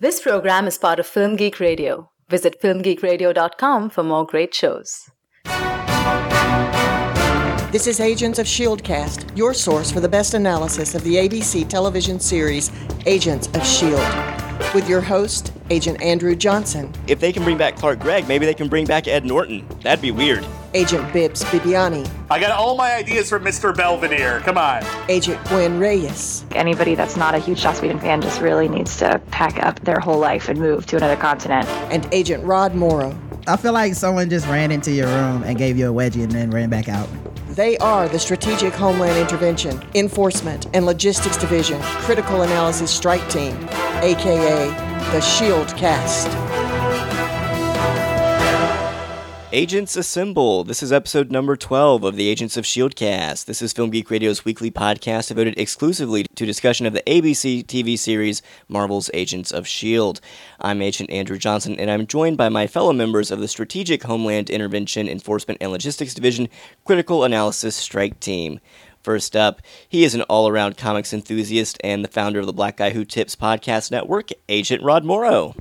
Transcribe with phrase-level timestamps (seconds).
[0.00, 2.08] This program is part of Film Geek Radio.
[2.28, 5.10] Visit filmgeekradio.com for more great shows.
[7.72, 12.20] This is Agents of Shieldcast, your source for the best analysis of the ABC television
[12.20, 12.70] series
[13.06, 13.98] Agents of Shield,
[14.74, 18.54] with your host, Agent Andrew Johnson, If they can bring back Clark Gregg, maybe they
[18.54, 19.66] can bring back Ed Norton.
[19.82, 20.46] That'd be weird.
[20.74, 23.74] Agent Bibbs Bibbiani, I got all my ideas from Mr.
[23.74, 24.40] Belvedere.
[24.40, 24.82] Come on.
[25.08, 29.20] Agent Gwen Reyes, Anybody that's not a huge Joss Whedon fan just really needs to
[29.30, 31.66] pack up their whole life and move to another continent.
[31.90, 33.16] and Agent Rod Morrow.
[33.46, 36.32] I feel like someone just ran into your room and gave you a wedgie and
[36.32, 37.08] then ran back out.
[37.58, 43.52] They are the Strategic Homeland Intervention, Enforcement, and Logistics Division Critical Analysis Strike Team,
[44.00, 44.68] aka
[45.10, 46.28] the Shield Cast.
[49.50, 50.62] Agents Assemble.
[50.62, 52.94] This is episode number 12 of the Agents of S.H.I.E.L.D.
[52.94, 53.46] cast.
[53.46, 57.98] This is Film Geek Radio's weekly podcast devoted exclusively to discussion of the ABC TV
[57.98, 60.20] series Marvel's Agents of S.H.I.E.L.D.
[60.60, 64.50] I'm Agent Andrew Johnson, and I'm joined by my fellow members of the Strategic Homeland
[64.50, 66.50] Intervention, Enforcement, and Logistics Division
[66.84, 68.60] Critical Analysis Strike Team.
[69.02, 72.76] First up, he is an all around comics enthusiast and the founder of the Black
[72.76, 75.54] Guy Who Tips podcast network, Agent Rod Morrow.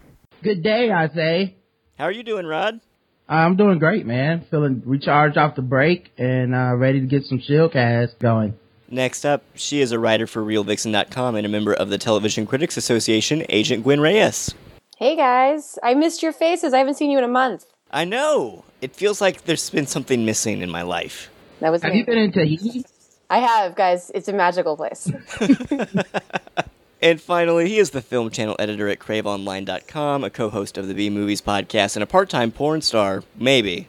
[0.43, 1.55] Good day, I say.
[1.97, 2.81] How are you doing, Rod?
[3.29, 4.45] I'm doing great, man.
[4.49, 8.57] Feeling recharged off the break and uh, ready to get some Shieldcast going.
[8.89, 12.77] Next up, she is a writer for RealVixen.com and a member of the Television Critics
[12.77, 14.53] Association, Agent Gwen Reyes.
[14.97, 16.73] Hey guys, I missed your faces.
[16.73, 17.65] I haven't seen you in a month.
[17.91, 18.63] I know.
[18.81, 21.29] It feels like there's been something missing in my life.
[21.59, 21.99] That was Have me.
[21.99, 22.85] you been in Tahiti?
[23.29, 24.09] I have, guys.
[24.15, 25.11] It's a magical place.
[27.01, 30.93] And finally, he is the film channel editor at craveonline.com, a co host of the
[30.93, 33.23] B Movies podcast, and a part time porn star.
[33.35, 33.87] Maybe.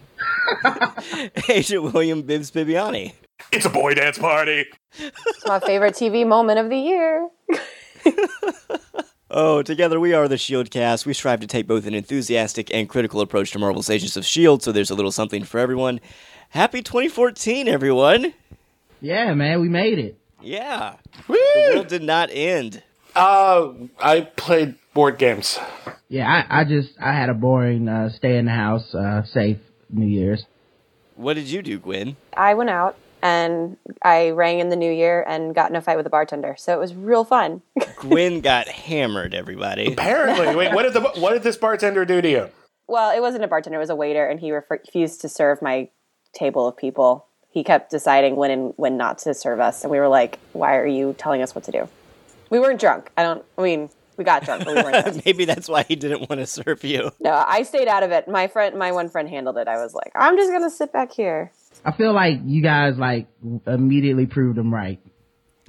[1.49, 3.15] Agent William Bibbs Bibbiani.
[3.53, 4.67] It's a boy dance party.
[4.99, 7.29] It's my favorite TV moment of the year.
[9.31, 11.05] Oh, together we are the Shield cast.
[11.05, 14.65] We strive to take both an enthusiastic and critical approach to Marvel's Agents of S.H.I.E.L.D.,
[14.65, 16.01] so there's a little something for everyone.
[16.49, 18.33] Happy 2014, everyone!
[19.03, 20.19] Yeah, man, we made it.
[20.41, 20.95] Yeah.
[21.27, 22.83] The world did not end.
[23.19, 25.59] Uh, I played board games.
[26.09, 29.59] Yeah, I, I just I had a boring uh, stay in the house, uh, safe
[29.91, 30.45] New Year's.
[31.17, 32.17] What did you do, Gwen?
[32.37, 35.97] I went out and I rang in the new year and got in a fight
[35.97, 36.55] with a bartender.
[36.57, 37.63] So it was real fun.
[37.97, 39.93] Gwen got hammered, everybody.
[39.93, 40.73] Apparently, wait.
[40.73, 42.49] What did the what did this bartender do to you?
[42.87, 45.61] well, it wasn't a bartender, it was a waiter, and he ref- refused to serve
[45.61, 45.91] my
[46.33, 47.27] table of people.
[47.51, 49.83] He kept deciding when and when not to serve us.
[49.83, 51.89] And we were like, why are you telling us what to do?
[52.51, 53.11] We weren't drunk.
[53.17, 55.25] I don't, I mean, we got drunk, but we weren't drunk.
[55.25, 57.11] Maybe that's why he didn't want to serve you.
[57.21, 58.29] No, I stayed out of it.
[58.29, 59.69] My friend, my one friend handled it.
[59.69, 61.53] I was like, I'm just gonna sit back here.
[61.85, 63.27] I feel like you guys like
[63.67, 64.99] immediately proved him right.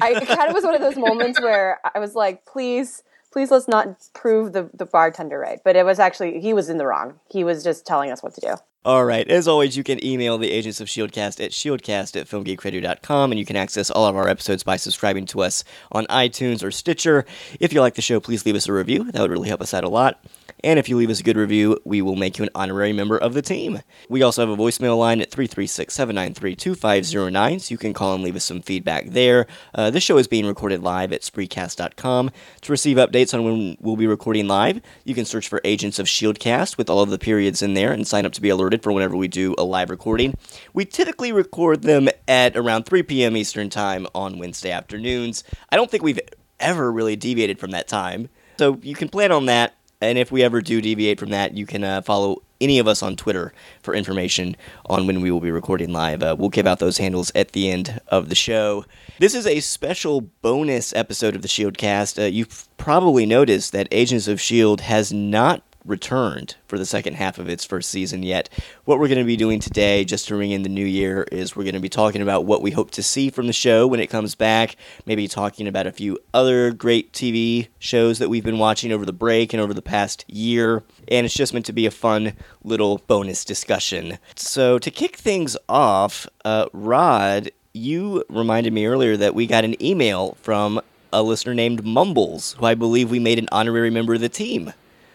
[0.01, 3.51] I it kind of was one of those moments where I was like, please, please,
[3.51, 5.59] let's not prove the the bartender right.
[5.63, 7.19] But it was actually he was in the wrong.
[7.29, 8.55] He was just telling us what to do.
[8.85, 9.27] All right.
[9.27, 13.45] As always, you can email the Agents of Shieldcast at shieldcast at filmgeekradio.com, and you
[13.45, 17.25] can access all of our episodes by subscribing to us on iTunes or Stitcher.
[17.59, 19.11] If you like the show, please leave us a review.
[19.11, 20.23] That would really help us out a lot.
[20.63, 23.17] And if you leave us a good review, we will make you an honorary member
[23.17, 23.81] of the team.
[24.09, 28.23] We also have a voicemail line at 336 793 2509, so you can call and
[28.23, 29.47] leave us some feedback there.
[29.73, 32.31] Uh, this show is being recorded live at Spreecast.com.
[32.61, 36.07] To receive updates on when we'll be recording live, you can search for Agents of
[36.07, 38.91] Shieldcast with all of the periods in there and sign up to be alerted for
[38.91, 40.35] whenever we do a live recording.
[40.73, 43.37] We typically record them at around 3 p.m.
[43.37, 45.43] Eastern Time on Wednesday afternoons.
[45.69, 46.19] I don't think we've
[46.59, 48.29] ever really deviated from that time.
[48.57, 49.75] So you can plan on that.
[50.01, 53.03] And if we ever do deviate from that, you can uh, follow any of us
[53.03, 54.55] on Twitter for information
[54.85, 56.23] on when we will be recording live.
[56.23, 58.85] Uh, we'll give out those handles at the end of the show.
[59.19, 62.21] This is a special bonus episode of the Shieldcast.
[62.21, 64.83] Uh, you've probably noticed that Agents of S.H.I.E.L.D.
[64.83, 68.49] has not returned for the second half of its first season yet.
[68.85, 71.55] What we're going to be doing today, just to ring in the new year, is
[71.55, 73.99] we're going to be talking about what we hope to see from the show when
[73.99, 74.75] it comes back,
[75.05, 79.13] maybe talking about a few other great TV shows that we've been watching over the
[79.13, 80.83] break and over the past year.
[81.07, 82.33] And it's just meant to be a fun
[82.63, 84.19] little bonus discussion.
[84.35, 89.81] So, to kick things off, uh, Rod, you reminded me earlier that we got an
[89.83, 94.21] email from a listener named Mumbles, who I believe we made an honorary member of
[94.21, 94.73] the team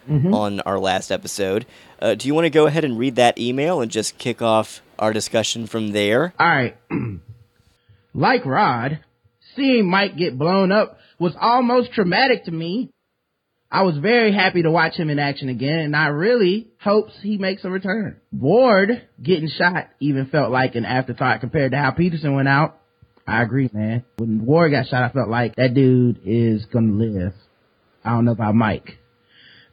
[0.08, 1.66] on our last episode.
[2.00, 4.80] Uh, do you want to go ahead and read that email and just kick off
[4.98, 6.34] our discussion from there?
[6.38, 6.76] All right.
[8.14, 9.00] like Rod,
[9.56, 12.90] seeing Mike get blown up was almost traumatic to me.
[13.70, 17.38] I was very happy to watch him in action again, and I really hopes he
[17.38, 18.20] makes a return.
[18.32, 22.78] Ward getting shot even felt like an afterthought compared to how Peterson went out.
[23.26, 24.04] I agree, man.
[24.16, 27.32] When Ward got shot, I felt like that dude is gonna live.
[28.04, 28.98] I don't know about Mike.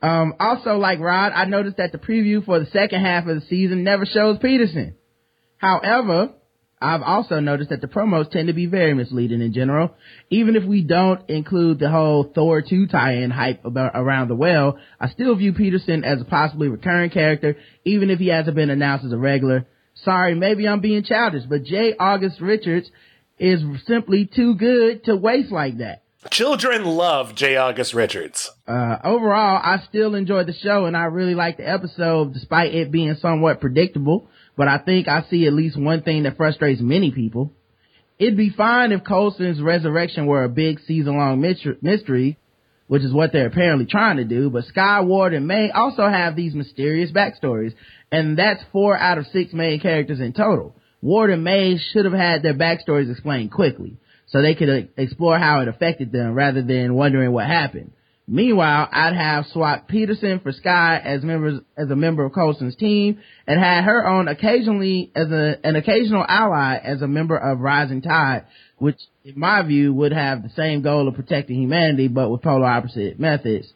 [0.01, 3.45] Um, also, like Rod, I noticed that the preview for the second half of the
[3.47, 4.95] season never shows Peterson.
[5.57, 6.33] However,
[6.81, 9.93] I've also noticed that the promos tend to be very misleading in general.
[10.31, 14.79] Even if we don't include the whole Thor 2 tie-in hype about, around the well,
[14.99, 19.05] I still view Peterson as a possibly recurring character, even if he hasn't been announced
[19.05, 19.67] as a regular.
[20.03, 21.93] Sorry, maybe I'm being childish, but J.
[21.99, 22.89] August Richards
[23.37, 26.01] is simply too good to waste like that.
[26.29, 27.55] Children love J.
[27.57, 28.51] August Richards.
[28.67, 32.91] Uh, overall, I still enjoyed the show and I really liked the episode despite it
[32.91, 37.09] being somewhat predictable, but I think I see at least one thing that frustrates many
[37.09, 37.51] people.
[38.19, 42.37] It'd be fine if Coulson's resurrection were a big season long mystery,
[42.85, 46.35] which is what they're apparently trying to do, but Skye, Ward, and May also have
[46.35, 47.73] these mysterious backstories,
[48.11, 50.75] and that's four out of six main characters in total.
[51.01, 53.97] Ward and May should have had their backstories explained quickly
[54.31, 57.91] so they could uh, explore how it affected them rather than wondering what happened.
[58.27, 63.19] Meanwhile, I'd have swapped Peterson for Skye as members as a member of Coulson's team,
[63.45, 68.01] and had her on occasionally as a, an occasional ally as a member of Rising
[68.01, 68.45] Tide,
[68.77, 72.67] which, in my view, would have the same goal of protecting humanity, but with polar
[72.67, 73.67] opposite methods.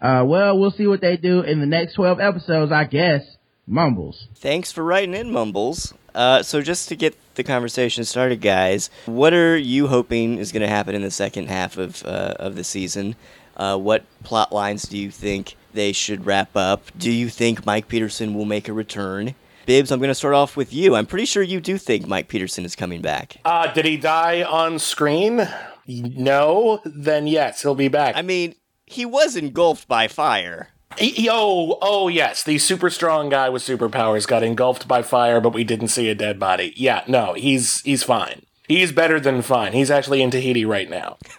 [0.00, 3.22] Uh, well, we'll see what they do in the next 12 episodes, I guess.
[3.66, 4.28] Mumbles.
[4.34, 5.92] Thanks for writing in, Mumbles.
[6.14, 10.62] Uh, so just to get the conversation started, guys, what are you hoping is going
[10.62, 13.16] to happen in the second half of uh, of the season?
[13.56, 16.82] Uh, what plot lines do you think they should wrap up?
[16.96, 19.34] Do you think Mike Peterson will make a return?
[19.66, 20.94] Bibbs, I'm going to start off with you.
[20.94, 23.38] I'm pretty sure you do think Mike Peterson is coming back.
[23.44, 25.48] Uh, did he die on screen?
[25.88, 26.80] No.
[26.84, 28.14] Then yes, he'll be back.
[28.16, 28.54] I mean,
[28.86, 30.68] he was engulfed by fire.
[30.98, 35.52] He, oh, oh yes, the super strong guy with superpowers got engulfed by fire, but
[35.52, 36.72] we didn't see a dead body.
[36.76, 38.42] Yeah, no, he's he's fine.
[38.68, 39.74] He's better than fine.
[39.74, 41.18] He's actually in Tahiti right now.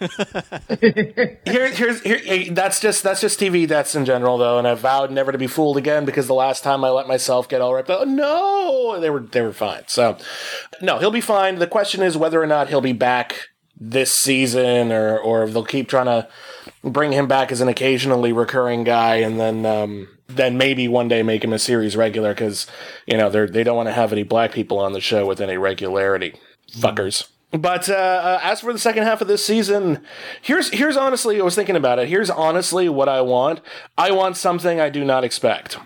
[1.44, 2.54] here, here's here.
[2.54, 5.46] That's just that's just TV deaths in general, though, and I vowed never to be
[5.46, 9.00] fooled again because the last time I let myself get all ripped out, oh, no,
[9.00, 9.82] they were they were fine.
[9.88, 10.16] So,
[10.80, 11.56] no, he'll be fine.
[11.56, 13.48] The question is whether or not he'll be back
[13.78, 16.28] this season, or or they'll keep trying to
[16.82, 21.22] bring him back as an occasionally recurring guy, and then um, then maybe one day
[21.22, 22.66] make him a series regular because
[23.06, 25.40] you know they they don't want to have any black people on the show with
[25.40, 26.34] any regularity,
[26.72, 27.28] fuckers.
[27.50, 30.04] But uh, uh, as for the second half of this season,
[30.42, 32.08] here's here's honestly I was thinking about it.
[32.08, 33.60] Here's honestly what I want.
[33.96, 35.78] I want something I do not expect.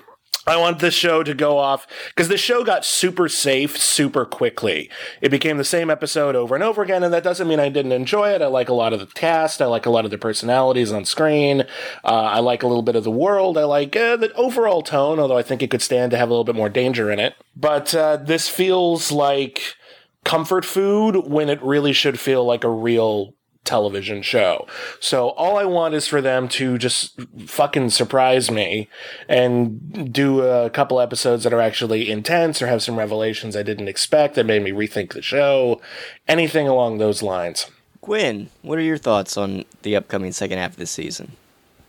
[0.45, 4.91] I want this show to go off because the show got super safe super quickly.
[5.21, 7.93] It became the same episode over and over again, and that doesn't mean I didn't
[7.93, 8.43] enjoy it.
[8.43, 9.63] I like a lot of the cast.
[9.63, 11.61] I like a lot of the personalities on screen.
[12.03, 13.57] Uh, I like a little bit of the world.
[13.57, 16.33] I like uh, the overall tone, although I think it could stand to have a
[16.33, 17.35] little bit more danger in it.
[17.55, 19.77] But uh, this feels like
[20.25, 24.67] comfort food when it really should feel like a real television show.
[25.01, 28.89] So all I want is for them to just fucking surprise me
[29.29, 33.89] and do a couple episodes that are actually intense or have some revelations I didn't
[33.89, 35.81] expect that made me rethink the show.
[36.27, 37.71] Anything along those lines.
[38.01, 41.33] Gwen, what are your thoughts on the upcoming second half of the season?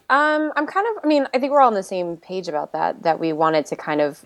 [0.10, 1.04] Um, I'm kind of.
[1.04, 3.02] I mean, I think we're all on the same page about that.
[3.02, 4.24] That we wanted to kind of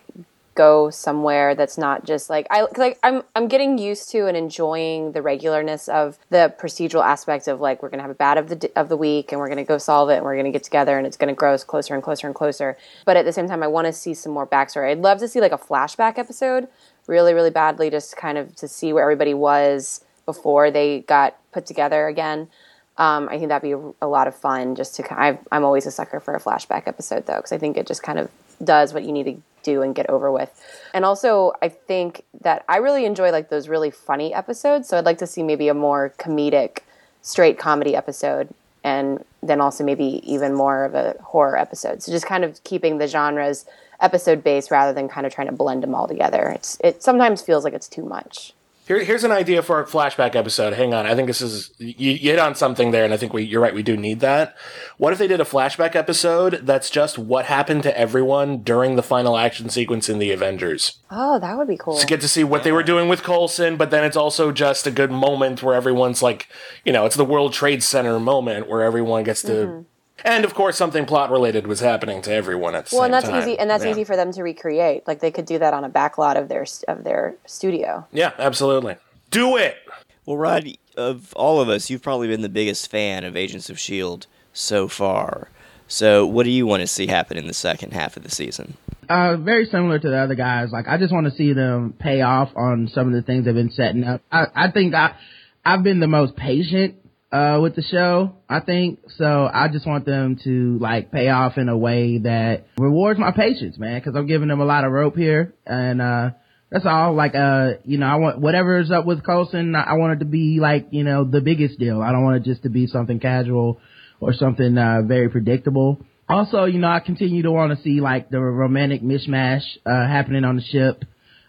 [0.57, 5.11] go somewhere that's not just like I like I'm I'm getting used to and enjoying
[5.11, 8.71] the regularness of the procedural aspect of like we're gonna have a bad of the
[8.75, 11.05] of the week and we're gonna go solve it and we're gonna get together and
[11.05, 12.75] it's gonna grow closer and closer and closer.
[13.05, 14.89] But at the same time, I want to see some more backstory.
[14.89, 16.67] I'd love to see like a flashback episode,
[17.05, 21.67] really really badly, just kind of to see where everybody was before they got put
[21.67, 22.49] together again.
[22.97, 24.73] Um, I think that'd be a, lot of fun.
[24.73, 27.77] Just to, i am always a sucker for a flashback episode though, because I think
[27.77, 28.31] it just kind of
[28.63, 30.49] does what you need to do and get over with.
[30.93, 34.87] And also, I think that I really enjoy like those really funny episodes.
[34.87, 36.79] So I'd like to see maybe a more comedic,
[37.21, 38.49] straight comedy episode,
[38.83, 42.01] and then also maybe even more of a horror episode.
[42.01, 43.65] So just kind of keeping the genres
[43.99, 46.49] episode based rather than kind of trying to blend them all together.
[46.49, 48.53] It's it sometimes feels like it's too much.
[48.87, 50.71] Here, here's an idea for a flashback episode.
[50.71, 53.33] Hang on, I think this is you, you, hit on something there, and I think
[53.33, 53.75] we, you're right.
[53.75, 54.55] We do need that.
[54.97, 59.03] What if they did a flashback episode that's just what happened to everyone during the
[59.03, 60.99] final action sequence in the Avengers?
[61.11, 61.97] Oh, that would be cool.
[61.97, 64.87] To get to see what they were doing with Coulson, but then it's also just
[64.87, 66.47] a good moment where everyone's like,
[66.85, 69.51] you know, it's the World Trade Center moment where everyone gets to.
[69.51, 69.81] Mm-hmm
[70.23, 73.13] and of course, something plot related was happening to everyone at the well, same and
[73.13, 73.41] that's time.
[73.41, 73.91] easy, and that's yeah.
[73.91, 75.07] easy for them to recreate.
[75.07, 78.07] Like they could do that on a backlot of their of their studio.
[78.11, 78.97] Yeah, absolutely.
[79.29, 79.77] Do it.
[80.25, 83.79] Well, Rod, of all of us, you've probably been the biggest fan of Agents of
[83.79, 85.49] Shield so far.
[85.87, 88.75] So, what do you want to see happen in the second half of the season?
[89.07, 90.71] Uh, very similar to the other guys.
[90.71, 93.53] Like, I just want to see them pay off on some of the things they've
[93.53, 94.21] been setting up.
[94.29, 95.15] I, I think I,
[95.63, 96.95] I've been the most patient
[97.31, 98.99] uh, with the show, I think.
[99.17, 103.31] So I just want them to like pay off in a way that rewards my
[103.31, 105.53] patience, man, cause I'm giving them a lot of rope here.
[105.65, 106.29] And, uh,
[106.69, 107.13] that's all.
[107.13, 109.73] Like, uh, you know, I want whatever's up with Coulson.
[109.73, 112.01] I want it to be like, you know, the biggest deal.
[112.01, 113.79] I don't want it just to be something casual
[114.19, 116.01] or something, uh, very predictable.
[116.27, 120.43] Also, you know, I continue to want to see like the romantic mishmash, uh, happening
[120.43, 121.05] on the ship,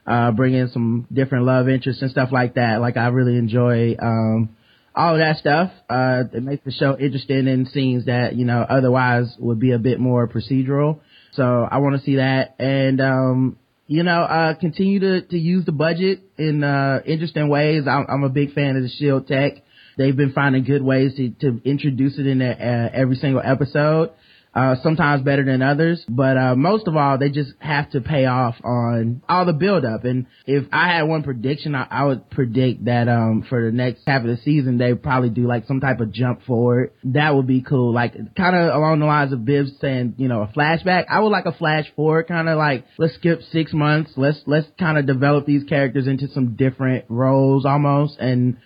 [0.06, 2.80] uh, bring in some different love interests and stuff like that.
[2.80, 4.50] Like, I really enjoy, um,
[4.99, 5.71] all of that stuff.
[5.88, 9.78] Uh, it makes the show interesting in scenes that, you know, otherwise would be a
[9.78, 10.99] bit more procedural.
[11.33, 12.57] So I want to see that.
[12.59, 17.85] And, um, you know, uh, continue to, to use the budget in, uh, interesting ways.
[17.88, 19.52] I'm, I'm a big fan of the Shield tech.
[19.97, 24.11] They've been finding good ways to, to introduce it in uh, every single episode
[24.59, 26.05] uh, sometimes better than others.
[26.09, 29.85] But uh, most of all, they just have to pay off on all the build
[29.85, 30.05] up.
[30.05, 34.03] And if I had one prediction, I, I would predict that um, for the next
[34.07, 36.93] half of the season, they probably do like some type of jump forward.
[37.05, 37.95] That would be cool.
[37.95, 41.05] Like kind of along the lines of Bibbs saying, you know, a flashback.
[41.09, 44.12] I would like a flash forward, kind of like let's skip six months.
[44.17, 48.57] Let's let's kind of develop these characters into some different roles almost and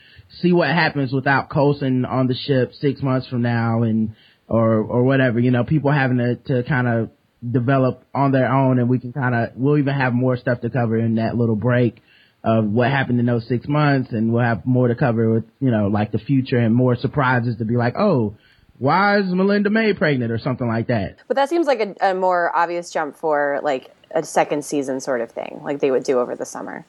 [0.40, 4.14] see what happens without Coulson on the ship six months from now and
[4.48, 5.40] or or whatever.
[5.40, 7.10] You know, people having to to kind of
[7.48, 10.70] develop on their own, and we can kind of we'll even have more stuff to
[10.70, 12.02] cover in that little break
[12.44, 15.70] of what happened in those six months, and we'll have more to cover with you
[15.70, 18.34] know like the future and more surprises to be like, oh.
[18.78, 21.18] Why is Melinda May pregnant or something like that?
[21.28, 25.20] But that seems like a, a more obvious jump for like a second season sort
[25.20, 26.84] of thing, like they would do over the summer.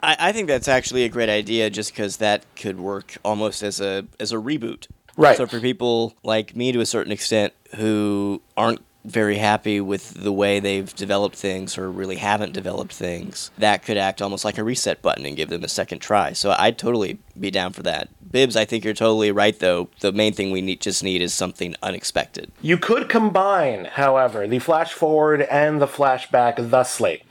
[0.00, 3.80] I, I think that's actually a great idea, just because that could work almost as
[3.80, 4.86] a as a reboot.
[5.18, 5.36] Right.
[5.36, 10.32] So for people like me to a certain extent who aren't very happy with the
[10.32, 14.64] way they've developed things or really haven't developed things, that could act almost like a
[14.64, 16.32] reset button and give them a second try.
[16.32, 18.08] So I'd totally be down for that.
[18.30, 19.88] Bibbs, I think you're totally right though.
[20.00, 22.52] The main thing we need just need is something unexpected.
[22.62, 27.24] You could combine, however, the flash forward and the flashback thusly.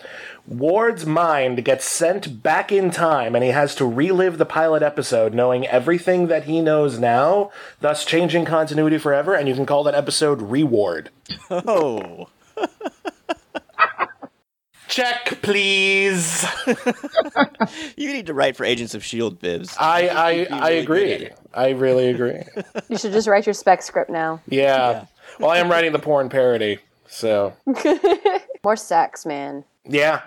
[0.48, 5.34] Ward's mind gets sent back in time and he has to relive the pilot episode
[5.34, 7.52] knowing everything that he knows now,
[7.82, 11.10] thus changing continuity forever, and you can call that episode Reward.
[11.50, 12.30] Oh.
[14.88, 16.46] Check, please.
[17.98, 19.76] you need to write for Agents of S.H.I.E.L.D., Bibbs.
[19.78, 21.02] I, I, You'd I agree.
[21.04, 21.38] good at it.
[21.54, 22.42] I really agree.
[22.90, 24.42] You should just write your spec script now.
[24.48, 25.06] Yeah.
[25.40, 27.54] Well, I am writing the porn parody, so.
[28.64, 29.66] More sex, man.
[29.86, 30.22] Yeah.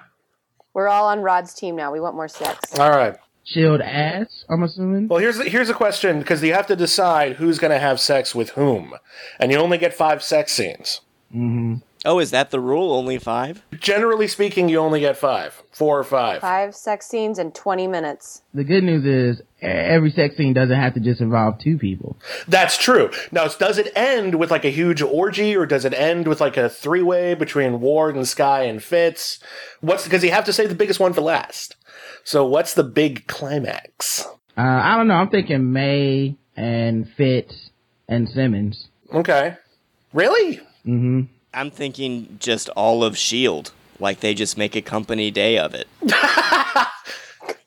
[0.74, 1.92] We're all on Rod's team now.
[1.92, 2.78] We want more sex.
[2.78, 3.16] All right.
[3.44, 5.08] Chilled ass, I'm assuming.
[5.08, 8.34] Well, here's here's a question because you have to decide who's going to have sex
[8.34, 8.94] with whom,
[9.40, 11.00] and you only get five sex scenes.
[11.34, 11.76] Mm-hmm.
[12.04, 12.94] Oh, is that the rule?
[12.94, 13.62] Only five?
[13.78, 16.40] Generally speaking, you only get five, four or five.
[16.40, 18.40] Five sex scenes in 20 minutes.
[18.54, 22.16] The good news is every sex scene doesn't have to just involve two people.
[22.48, 23.10] That's true.
[23.32, 26.56] Now, does it end with like a huge orgy, or does it end with like
[26.56, 29.38] a three way between Ward and Skye and Fitz?
[29.80, 31.76] What's because you have to save the biggest one for last.
[32.24, 34.26] So, what's the big climax?
[34.56, 35.14] Uh, I don't know.
[35.14, 37.70] I'm thinking May and Fitz
[38.08, 38.88] and Simmons.
[39.12, 39.56] Okay,
[40.14, 40.60] really?
[41.52, 43.70] I'm thinking just all of S.H.I.E.L.D.
[43.98, 45.88] Like they just make a company day of it.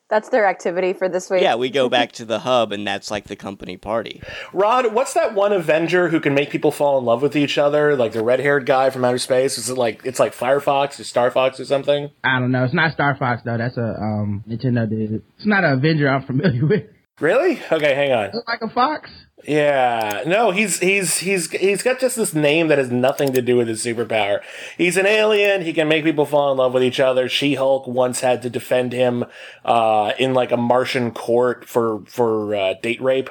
[0.10, 1.42] That's their activity for this week.
[1.42, 4.22] Yeah, we go back to the hub and that's like the company party.
[4.54, 7.96] Rod, what's that one Avenger who can make people fall in love with each other?
[7.96, 9.58] Like the red haired guy from outer space?
[9.58, 12.12] Is it like it's like Firefox or Star Fox or something?
[12.24, 12.64] I don't know.
[12.64, 13.58] It's not Star Fox though.
[13.58, 15.24] That's a um Nintendo dude.
[15.38, 16.84] It's not an Avenger I'm familiar with.
[17.20, 17.62] Really?
[17.72, 18.32] Okay, hang on.
[18.34, 19.10] Look like a fox.
[19.46, 23.58] Yeah, no, he's he's he's he's got just this name that has nothing to do
[23.58, 24.42] with his superpower.
[24.78, 25.64] He's an alien.
[25.64, 27.28] He can make people fall in love with each other.
[27.28, 29.26] She Hulk once had to defend him
[29.66, 33.30] uh, in like a Martian court for for uh, date rape.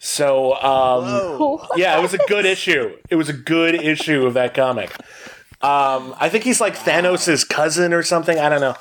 [0.00, 2.96] So um, yeah, it was a good issue.
[3.08, 4.90] It was a good issue of that comic.
[5.60, 8.36] Um, I think he's like Thanos' cousin or something.
[8.36, 8.74] I don't know.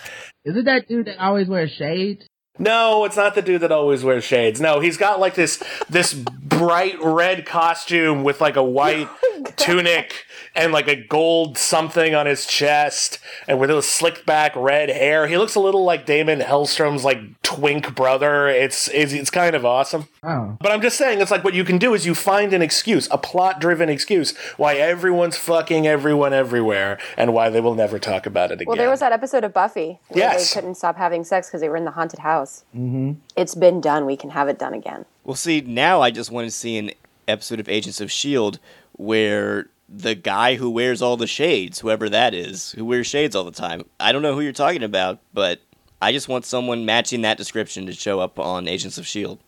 [0.43, 2.25] Is it that dude that always wears shades?
[2.59, 4.59] No, it's not the dude that always wears shades.
[4.59, 10.25] No, he's got like this this bright red costume with like a white oh, tunic
[10.55, 15.27] and like a gold something on his chest and with those slicked back red hair.
[15.27, 18.47] He looks a little like Daimon Hellstrom's like twink brother.
[18.47, 20.07] It's it's, it's kind of awesome.
[20.23, 20.57] Oh.
[20.59, 23.07] But I'm just saying, it's like what you can do is you find an excuse,
[23.11, 28.25] a plot driven excuse, why everyone's fucking everyone everywhere and why they will never talk
[28.25, 28.67] about it again.
[28.67, 30.53] Well, there was that episode of Buffy where Yes.
[30.53, 32.63] they couldn't stop having sex because they were in the haunted house.
[32.75, 33.13] Mm-hmm.
[33.35, 34.05] It's been done.
[34.05, 35.05] We can have it done again.
[35.23, 36.91] Well, see, now I just want to see an
[37.27, 38.59] episode of Agents of S.H.I.E.L.D.
[38.93, 43.43] Where the guy who wears all the shades, whoever that is, who wears shades all
[43.43, 45.59] the time, I don't know who you're talking about, but
[46.01, 49.41] I just want someone matching that description to show up on Agents of S.H.I.E.L.D.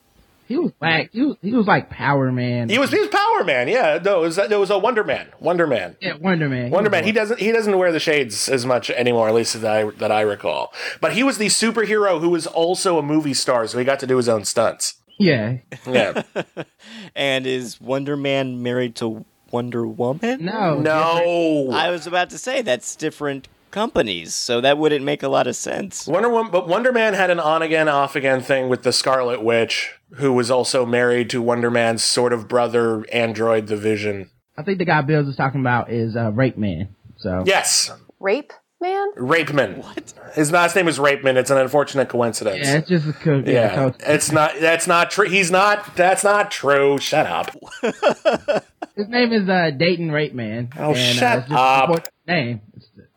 [0.46, 1.10] He was whack.
[1.14, 2.68] He was, he was like Power Man.
[2.68, 3.70] He was he was Power Man.
[3.70, 5.30] Yeah, no, it was it was a Wonder Man.
[5.40, 5.96] Wonder Man.
[6.02, 6.70] yeah, Wonder Man.
[6.70, 7.04] Wonder was Man.
[7.06, 7.40] He doesn't.
[7.40, 10.74] He doesn't wear the shades as much anymore, at least that I that I recall.
[11.00, 14.08] But he was the superhero who was also a movie star, so he got to
[14.08, 14.96] do his own stunts.
[15.18, 15.60] Yeah.
[15.88, 16.24] Yeah.
[17.16, 20.44] And is Wonder Man married to Wonder Woman?
[20.44, 20.80] No.
[20.80, 21.70] no.
[21.72, 25.56] I was about to say that's different companies, so that wouldn't make a lot of
[25.56, 26.08] sense.
[26.08, 29.44] Wonder Woman, but Wonder Man had an on again, off again thing with the Scarlet
[29.44, 34.32] Witch, who was also married to Wonder Man's sort of brother, Android the Vision.
[34.58, 36.96] I think the guy Bills is talking about is uh, Rape Man.
[37.18, 39.14] So Yes, Rape man?
[39.16, 39.78] Rapeman.
[39.78, 40.14] What?
[40.34, 41.38] His last name is Rapeman.
[41.38, 42.68] It's an unfortunate coincidence.
[42.68, 43.86] yeah, it's just a co- yeah.
[43.86, 44.54] Yeah, it's not.
[44.60, 45.30] That's not true.
[45.30, 45.96] He's not.
[45.96, 46.98] That's not true.
[46.98, 47.56] Shut up.
[48.96, 50.70] His name is uh, Dayton Rape Man.
[50.78, 52.08] Oh, and, shut uh, up.
[52.28, 52.62] Name.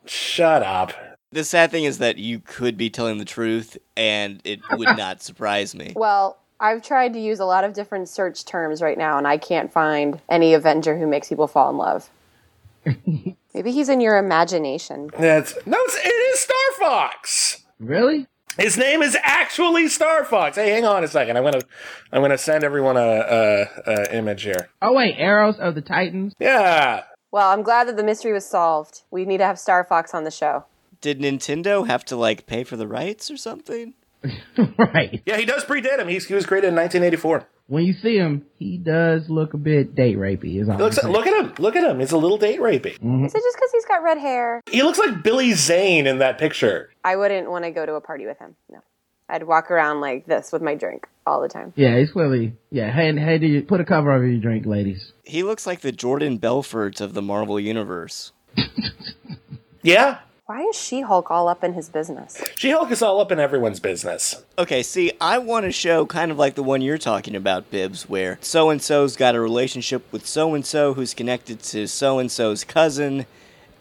[0.07, 0.93] Shut up.
[1.33, 5.23] The sad thing is that you could be telling the truth, and it would not
[5.23, 5.93] surprise me.
[5.95, 9.37] Well, I've tried to use a lot of different search terms right now, and I
[9.37, 12.11] can't find any Avenger who makes people fall in love.
[13.55, 15.11] Maybe he's in your imagination.
[15.19, 15.79] That's no.
[15.79, 17.65] It is Star Fox.
[17.79, 18.27] Really?
[18.59, 20.57] His name is actually Star Fox.
[20.57, 21.37] Hey, hang on a second.
[21.37, 21.61] I'm gonna,
[22.13, 24.69] I'm gonna send everyone a, a, a image here.
[24.81, 26.35] Oh wait, Eros of the Titans.
[26.39, 27.05] Yeah.
[27.31, 29.03] Well, I'm glad that the mystery was solved.
[29.11, 30.65] We need to have Star Fox on the show.
[31.01, 33.95] Did Nintendo have to like pay for the rights or something?
[34.79, 35.23] right.
[35.27, 36.09] Yeah, he does predate him.
[36.09, 37.47] He's, he was created in 1984.
[37.69, 40.61] When you see him, he does look a bit date rapey.
[40.61, 41.55] Is all He looks, look at him.
[41.59, 41.99] Look at him.
[41.99, 42.97] He's a little date rapey.
[42.99, 43.25] Mm-hmm.
[43.25, 44.61] Is it just because he's got red hair?
[44.71, 46.91] He looks like Billy Zane in that picture.
[47.03, 48.55] I wouldn't want to go to a party with him.
[48.71, 48.79] No.
[49.29, 51.73] I'd walk around like this with my drink all the time.
[51.75, 52.55] Yeah, he's clearly.
[52.71, 55.13] Yeah, hey, hey, do you put a cover over your drink, ladies?
[55.25, 58.33] He looks like the Jordan Belfort of the Marvel Universe.
[59.87, 60.19] Yeah.
[60.47, 62.41] Why is She Hulk all up in his business?
[62.55, 64.45] She Hulk is all up in everyone's business.
[64.57, 68.09] Okay, see, I want a show kind of like the one you're talking about, Bibbs,
[68.09, 72.21] where so and so's got a relationship with so and so who's connected to so
[72.21, 73.27] and so's cousin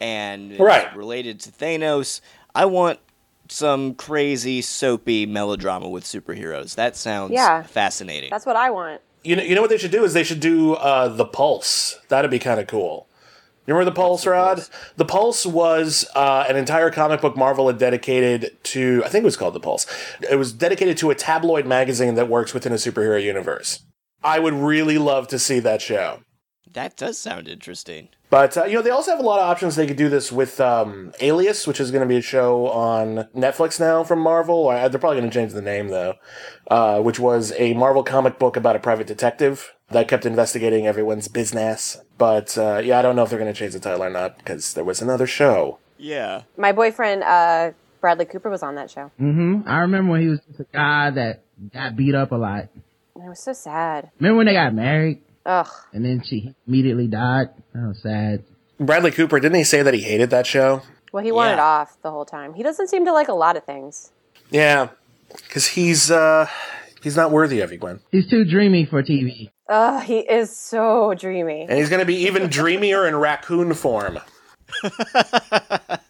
[0.02, 0.94] and Right.
[0.96, 2.20] related to Thanos.
[2.56, 3.00] I want
[3.48, 6.74] some crazy, soapy melodrama with superheroes.
[6.74, 7.62] That sounds Yeah.
[7.62, 8.32] fascinating.
[8.32, 9.02] That's what I want.
[9.24, 12.00] You know, you know what they should do is they should do uh, the Pulse.
[12.10, 13.06] That'd be kind of cool.
[13.68, 14.64] You remember the Pulse, Rod?
[14.96, 19.02] The Pulse was uh, an entire comic book Marvel had dedicated to.
[19.04, 19.88] I think it was called the Pulse.
[20.30, 23.82] It was dedicated to a tabloid magazine that works within a superhero universe.
[24.24, 26.20] I would really love to see that show.
[26.74, 28.10] that does sound interesting.
[28.30, 29.76] But uh, you know, they also have a lot of options.
[29.76, 33.28] They could do this with um, Alias, which is going to be a show on
[33.36, 34.68] Netflix now from Marvel.
[34.70, 36.16] They're probably going to change the name though,
[36.70, 41.28] uh, which was a Marvel comic book about a private detective that kept investigating everyone's
[41.28, 41.98] business.
[42.18, 44.38] But uh, yeah, I don't know if they're going to change the title or not
[44.38, 45.80] because there was another show.
[45.98, 46.44] Yeah.
[46.58, 47.72] My boyfriend, uh,
[48.02, 49.12] Bradley Cooper, was on that show.
[49.20, 49.68] Mm-hmm.
[49.68, 51.44] I remember when he was just a guy that
[51.74, 52.70] got beat up a lot.
[53.16, 54.12] And it was so sad.
[54.20, 55.68] Remember when they got married Ugh.
[55.94, 57.50] and then she immediately died?
[57.74, 58.44] That was sad.
[58.80, 60.82] Bradley Cooper didn't he say that he hated that show?
[61.14, 61.64] Well, he wanted Yeah.
[61.64, 62.54] off the whole time.
[62.56, 64.12] He doesn't seem to like a lot of things.
[64.52, 64.90] Yeah,
[65.30, 66.48] because he's uh,
[67.02, 68.02] he's not worthy of you, Gwen.
[68.12, 69.50] He's too dreamy for TV.
[69.68, 71.62] Ugh, he is so dreamy.
[71.64, 74.20] And he's going to be even dreamier in raccoon form.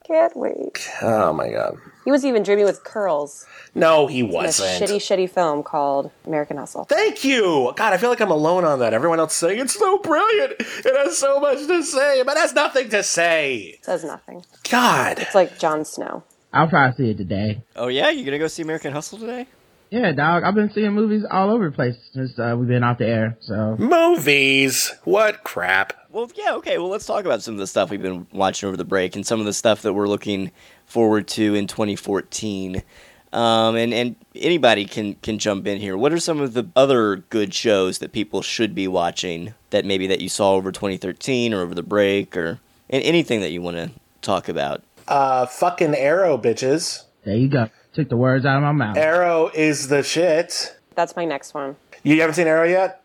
[0.08, 0.90] Can't wait.
[1.02, 1.78] Oh my god.
[2.04, 4.84] He was even dreamy with curls No, he in a wasn't.
[4.90, 6.86] shitty, shitty film called American Hustle.
[6.86, 7.74] Thank you.
[7.76, 8.94] God, I feel like I'm alone on that.
[8.94, 10.54] Everyone else saying it's so brilliant.
[10.60, 13.80] It has so much to say, but has nothing to say.
[13.82, 14.46] Says nothing.
[14.70, 15.20] God.
[15.20, 16.24] It's like Jon Snow.
[16.54, 17.62] I'll probably see it today.
[17.76, 19.48] Oh yeah, you gonna go see American Hustle today?
[19.96, 20.44] Yeah, dog.
[20.44, 23.38] I've been seeing movies all over the place since uh, we've been off the air.
[23.40, 24.94] So Movies.
[25.06, 25.94] What crap.
[26.12, 26.78] Well, yeah, okay.
[26.78, 29.26] Well, let's talk about some of the stuff we've been watching over the break and
[29.26, 30.52] some of the stuff that we're looking
[30.86, 32.84] forward to in 2014.
[33.32, 35.96] Um, and and anybody can can jump in here.
[35.96, 40.08] What are some of the other good shows that people should be watching that maybe
[40.08, 43.78] that you saw over 2013 or over the break or and anything that you want
[43.78, 44.84] to talk about?
[45.08, 47.04] Uh, fucking Arrow, bitches.
[47.24, 47.70] there you go.
[47.96, 48.98] Took the words out of my mouth.
[48.98, 50.76] Arrow is the shit.
[50.96, 51.78] That's my next one.
[52.04, 53.02] You haven't seen Arrow yet?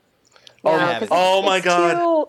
[0.65, 1.09] No, haven't.
[1.09, 2.20] 'cause Oh my it's God.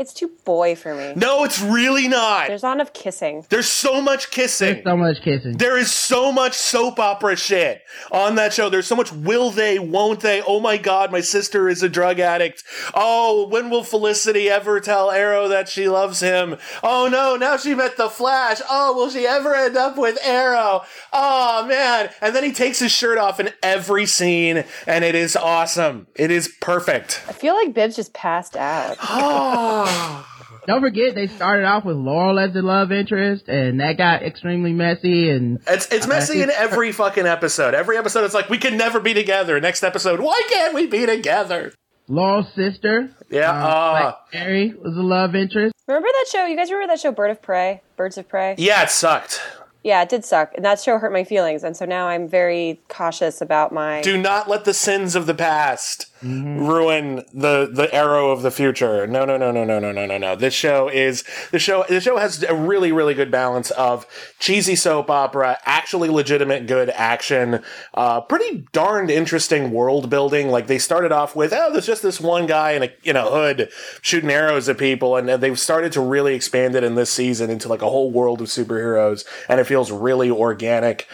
[0.00, 1.12] Too- it's too boy for me.
[1.14, 2.48] No, it's really not.
[2.48, 3.44] There's not enough kissing.
[3.50, 4.74] There's so much kissing.
[4.74, 5.56] There's So much kissing.
[5.58, 8.68] There is so much soap opera shit on that show.
[8.70, 10.42] There's so much will they, won't they?
[10.42, 12.64] Oh my god, my sister is a drug addict.
[12.94, 16.56] Oh, when will Felicity ever tell Arrow that she loves him?
[16.82, 18.60] Oh no, now she met the Flash.
[18.70, 20.82] Oh, will she ever end up with Arrow?
[21.12, 22.10] Oh man.
[22.20, 26.06] And then he takes his shirt off in every scene, and it is awesome.
[26.14, 27.22] It is perfect.
[27.28, 28.96] I feel like Bibbs just passed out.
[28.98, 29.84] No,
[30.66, 34.72] don't forget they started off with Laurel as the love interest, and that got extremely
[34.72, 35.30] messy.
[35.30, 37.74] And It's it's messy in every fucking episode.
[37.74, 39.60] Every episode, it's like we can never be together.
[39.60, 41.72] Next episode, why can't we be together?
[42.08, 45.74] Laurel's sister, Yeah, um, uh, like Mary, was a love interest.
[45.86, 46.44] Remember that show?
[46.44, 47.82] You guys remember that show, Bird of Prey?
[47.96, 48.56] Birds of Prey?
[48.58, 49.40] yeah, it sucked.
[49.84, 50.52] Yeah, it did suck.
[50.56, 51.62] And that show hurt my feelings.
[51.64, 54.02] And so now I'm very cautious about my.
[54.02, 59.06] Do not let the sins of the past ruin the the arrow of the future.
[59.06, 60.36] No, no, no, no, no, no, no, no, no.
[60.36, 61.84] This show is the show.
[61.88, 64.06] The show has a really, really good balance of
[64.38, 67.62] cheesy soap opera, actually legitimate good action,
[67.94, 70.48] uh, pretty darned interesting world building.
[70.48, 73.28] Like they started off with, oh, there's just this one guy in a in a
[73.28, 73.70] hood
[74.02, 77.68] shooting arrows at people, and they've started to really expand it in this season into
[77.68, 81.06] like a whole world of superheroes, and it feels really organic.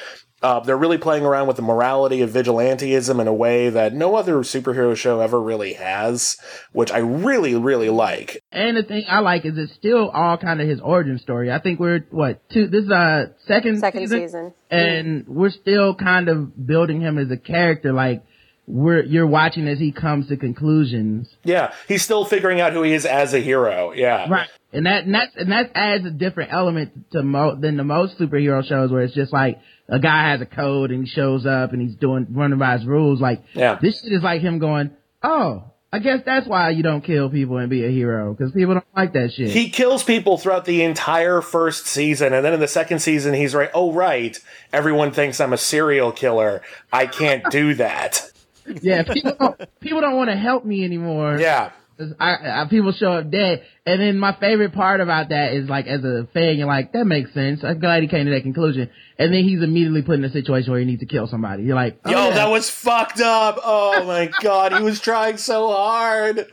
[0.42, 4.14] Uh, they're really playing around with the morality of vigilanteism in a way that no
[4.16, 6.37] other superhero show ever really has,
[6.72, 8.42] which I really, really like.
[8.53, 11.51] And the thing I like is it's still all kind of his origin story.
[11.51, 12.66] I think we're what two?
[12.66, 14.55] This is uh second Second season, season.
[14.70, 17.94] and we're still kind of building him as a character.
[17.94, 18.22] Like
[18.66, 21.35] we're you're watching as he comes to conclusions.
[21.44, 23.92] Yeah, he's still figuring out who he is as a hero.
[23.92, 24.29] Yeah.
[24.29, 24.49] Right.
[24.77, 28.19] And that and that and that adds a different element to mo than the most
[28.19, 29.59] superhero shows where it's just like
[29.89, 32.87] a guy has a code and he shows up and he's doing running by his
[32.87, 33.21] rules.
[33.21, 33.79] Like Yeah.
[33.81, 34.91] this shit is like him going,
[35.23, 38.75] oh, I guess that's why you don't kill people and be a hero because people
[38.75, 39.49] don't like that shit.
[39.49, 43.55] He kills people throughout the entire first season, and then in the second season, he's
[43.55, 43.71] right.
[43.73, 44.39] Oh, right.
[44.75, 46.61] Everyone thinks I'm a serial killer.
[46.93, 48.31] I can't do that.
[48.83, 51.39] yeah, people don't, people don't want to help me anymore.
[51.39, 51.71] Yeah.
[51.99, 53.65] 'Cause I, I, people show up dead.
[53.87, 57.07] And then my favorite part about that is like, as a fan, you're like, that
[57.07, 57.65] makes sense.
[57.65, 58.91] I'm glad he came to that conclusion.
[59.19, 61.63] And then he's immediately put in a situation where he needs to kill somebody.
[61.63, 62.35] You're like, oh, Yo, yeah.
[62.35, 63.59] that was fucked up.
[63.65, 66.47] Oh my god, he was trying so hard.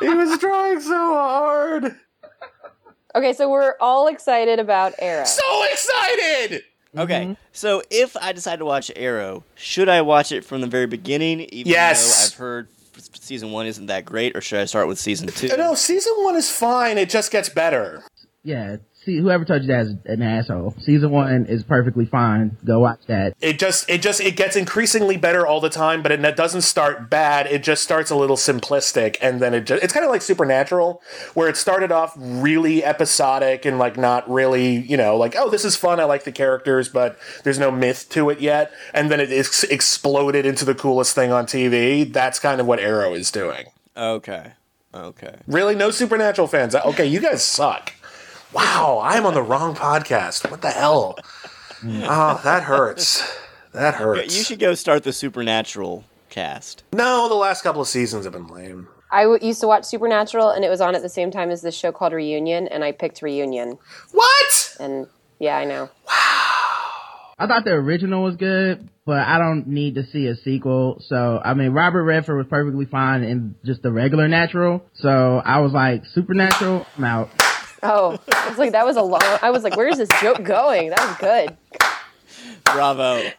[0.00, 1.96] He was trying so hard.
[3.14, 5.24] Okay, so we're all excited about Arrow.
[5.24, 6.62] So excited.
[6.96, 7.32] Okay, mm-hmm.
[7.52, 11.40] so if I decide to watch Arrow, should I watch it from the very beginning?
[11.52, 12.02] Even Yes.
[12.04, 15.28] Though I've heard f- season one isn't that great, or should I start with season
[15.28, 15.48] two?
[15.56, 16.98] No, season one is fine.
[16.98, 18.02] It just gets better.
[18.42, 18.76] yeah.
[19.04, 20.76] See, whoever told you that is an asshole.
[20.80, 22.56] Season one is perfectly fine.
[22.64, 23.34] Go watch that.
[23.40, 27.10] It just, it just, it gets increasingly better all the time, but it doesn't start
[27.10, 27.46] bad.
[27.48, 31.02] It just starts a little simplistic, and then it just, it's kind of like Supernatural,
[31.34, 35.64] where it started off really episodic and like not really, you know, like oh, this
[35.64, 35.98] is fun.
[35.98, 39.64] I like the characters, but there's no myth to it yet, and then it ex-
[39.64, 42.12] exploded into the coolest thing on TV.
[42.12, 43.66] That's kind of what Arrow is doing.
[43.96, 44.52] Okay.
[44.94, 45.36] Okay.
[45.48, 46.74] Really, no Supernatural fans?
[46.74, 47.94] Okay, you guys suck.
[48.52, 50.50] Wow, I'm on the wrong podcast.
[50.50, 51.18] What the hell?
[51.84, 53.22] Oh, that hurts.
[53.72, 54.36] That hurts.
[54.36, 56.84] You should go start the Supernatural cast.
[56.92, 58.88] No, the last couple of seasons have been lame.
[59.10, 61.62] I w- used to watch Supernatural, and it was on at the same time as
[61.62, 63.78] this show called Reunion, and I picked Reunion.
[64.12, 64.76] What?
[64.78, 65.06] And
[65.38, 65.90] yeah, I know.
[66.06, 67.34] Wow.
[67.38, 71.02] I thought the original was good, but I don't need to see a sequel.
[71.08, 74.84] So, I mean, Robert Redford was perfectly fine in just the regular natural.
[74.94, 77.30] So I was like, Supernatural, I'm out.
[77.82, 79.20] Oh, I was like, that was a long.
[79.42, 80.90] I was like, where's this joke going?
[80.90, 81.56] That was good.
[82.64, 83.30] Bravo.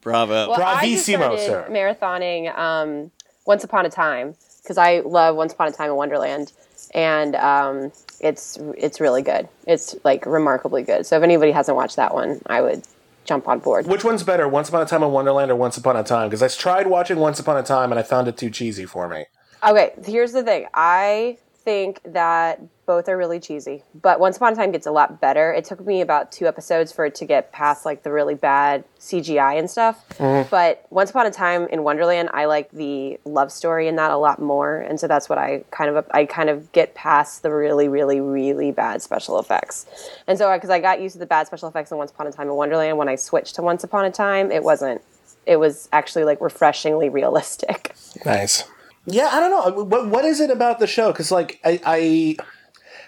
[0.00, 0.50] Bravo.
[0.50, 1.66] Well, I just Bravissimo, started sir.
[1.70, 3.10] marathoning um,
[3.46, 6.52] Once Upon a Time because I love Once Upon a Time in Wonderland,
[6.94, 9.48] and um, it's it's really good.
[9.66, 11.06] It's like remarkably good.
[11.06, 12.82] So if anybody hasn't watched that one, I would
[13.24, 13.86] jump on board.
[13.86, 16.28] Which one's better, Once Upon a Time in Wonderland or Once Upon a Time?
[16.28, 19.06] Because I tried watching Once Upon a Time and I found it too cheesy for
[19.08, 19.26] me.
[19.66, 20.66] Okay, here's the thing.
[20.72, 25.20] I think that both are really cheesy, but Once Upon a Time gets a lot
[25.20, 25.52] better.
[25.52, 28.82] It took me about two episodes for it to get past like the really bad
[28.98, 30.04] CGI and stuff.
[30.18, 30.48] Mm-hmm.
[30.50, 34.16] But Once Upon a Time in Wonderland, I like the love story in that a
[34.16, 37.52] lot more, and so that's what I kind of I kind of get past the
[37.52, 39.86] really really really bad special effects.
[40.26, 42.32] And so because I got used to the bad special effects in Once Upon a
[42.32, 45.00] Time in Wonderland, when I switched to Once Upon a Time, it wasn't.
[45.46, 47.94] It was actually like refreshingly realistic.
[48.26, 48.64] Nice.
[49.06, 49.84] Yeah, I don't know.
[49.84, 51.12] What what is it about the show?
[51.12, 52.36] Because like I, I,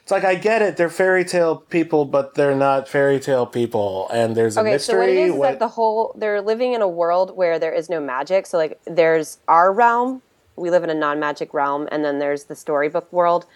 [0.02, 0.76] it's like I get it.
[0.76, 4.92] They're fairy tale people, but they're not fairy tale people, and there's a Okay, mystery.
[4.94, 7.58] so what it is is What- that the whole they're living in a world where
[7.58, 8.46] there is no magic.
[8.46, 10.22] So like there's our realm,
[10.56, 13.46] we live in a non-magic realm, and then there's the storybook world,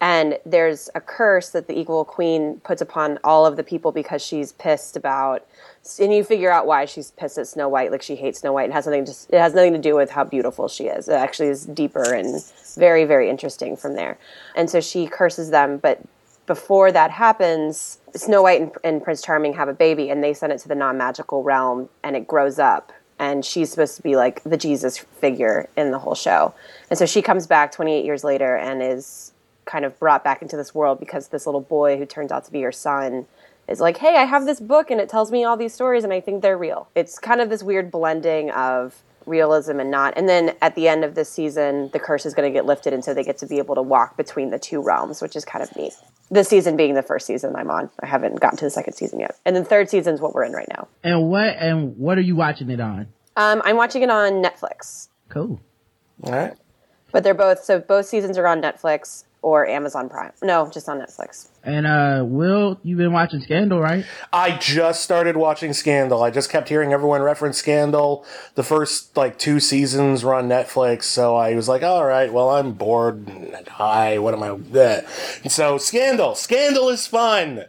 [0.00, 4.22] and there's a curse that the equal queen puts upon all of the people because
[4.22, 5.44] she's pissed about.
[6.00, 7.90] And you figure out why she's pissed at Snow White.
[7.90, 8.70] Like she hates Snow White.
[8.70, 11.08] It has nothing to it has nothing to do with how beautiful she is.
[11.08, 12.42] It actually is deeper and
[12.74, 14.18] very very interesting from there.
[14.54, 16.00] And so she curses them, but
[16.46, 20.52] before that happens, Snow White and, and Prince Charming have a baby, and they send
[20.52, 22.92] it to the non-magical realm, and it grows up.
[23.18, 26.54] And she's supposed to be like the Jesus figure in the whole show.
[26.90, 29.32] And so she comes back 28 years later and is
[29.64, 32.52] kind of brought back into this world because this little boy who turns out to
[32.52, 33.26] be her son
[33.68, 36.12] is like, hey, I have this book and it tells me all these stories and
[36.12, 36.88] I think they're real.
[36.94, 40.14] It's kind of this weird blending of realism and not.
[40.16, 42.92] And then at the end of this season, the curse is going to get lifted
[42.92, 45.44] and so they get to be able to walk between the two realms, which is
[45.44, 45.92] kind of neat.
[46.30, 47.90] This season being the first season I'm on.
[48.00, 49.36] I haven't gotten to the second season yet.
[49.44, 50.88] And then third season is what we're in right now.
[51.02, 53.08] And what and what are you watching it on?
[53.36, 55.08] Um, I'm watching it on Netflix.
[55.28, 55.60] Cool.
[56.22, 56.54] All right.
[57.12, 60.32] But they're both so both seasons are on Netflix or Amazon Prime.
[60.42, 61.48] No, just on Netflix.
[61.62, 64.04] And uh Will, you've been watching Scandal, right?
[64.32, 66.22] I just started watching Scandal.
[66.22, 68.24] I just kept hearing everyone reference Scandal.
[68.54, 72.50] The first like two seasons were on Netflix, so I was like, all right, well,
[72.50, 74.18] I'm bored and high.
[74.18, 74.48] What am I?
[74.50, 75.42] Bleh.
[75.42, 77.64] And so Scandal, Scandal is fun.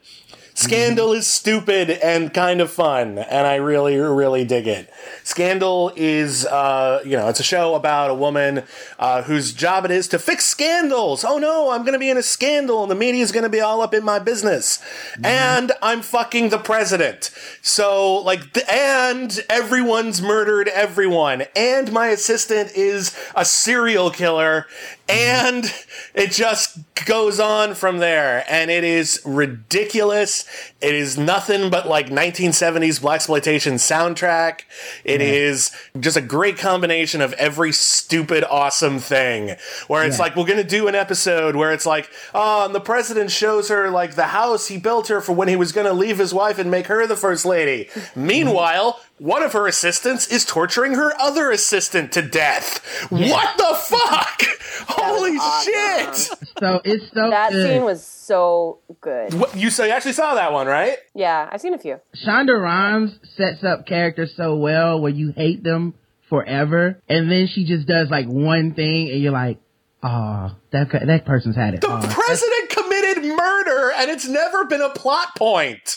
[0.57, 4.89] Scandal is stupid and kind of fun, and I really, really dig it.
[5.23, 8.63] Scandal is, uh, you know, it's a show about a woman
[8.97, 11.23] uh, whose job it is to fix scandals.
[11.23, 13.61] Oh no, I'm going to be in a scandal, and the media's going to be
[13.61, 14.79] all up in my business,
[15.23, 17.29] and I'm fucking the president.
[17.61, 24.65] So, like, and everyone's murdered everyone, and my assistant is a serial killer,
[25.09, 25.65] and
[26.13, 28.43] it just goes on from there.
[28.49, 30.45] And it is ridiculous.
[30.81, 34.61] It is nothing but like 1970s black exploitation soundtrack.
[35.03, 39.55] It is just a great combination of every stupid awesome thing.
[39.87, 40.23] Where it's Yeah.
[40.23, 43.89] like we're gonna do an episode where it's like oh and the president shows her
[43.89, 46.69] like the house he built her for when he was gonna leave his wife and
[46.69, 47.89] make her the first lady.
[48.15, 52.83] Meanwhile one of her assistants is torturing her other assistant to death.
[53.09, 54.41] What the fuck?
[54.89, 56.15] Holy shit!
[56.59, 57.67] So it's so That good.
[57.67, 59.33] scene was so good.
[59.33, 60.97] What, you so you actually saw that one, right?
[61.15, 61.99] Yeah, I've seen a few.
[62.25, 65.93] Shonda Rhimes sets up characters so well where you hate them
[66.29, 69.57] forever, and then she just does like one thing, and you're like,
[70.03, 74.81] "Oh, that that person's had it." The hard." president committed murder, and it's never been
[74.81, 75.96] a plot point.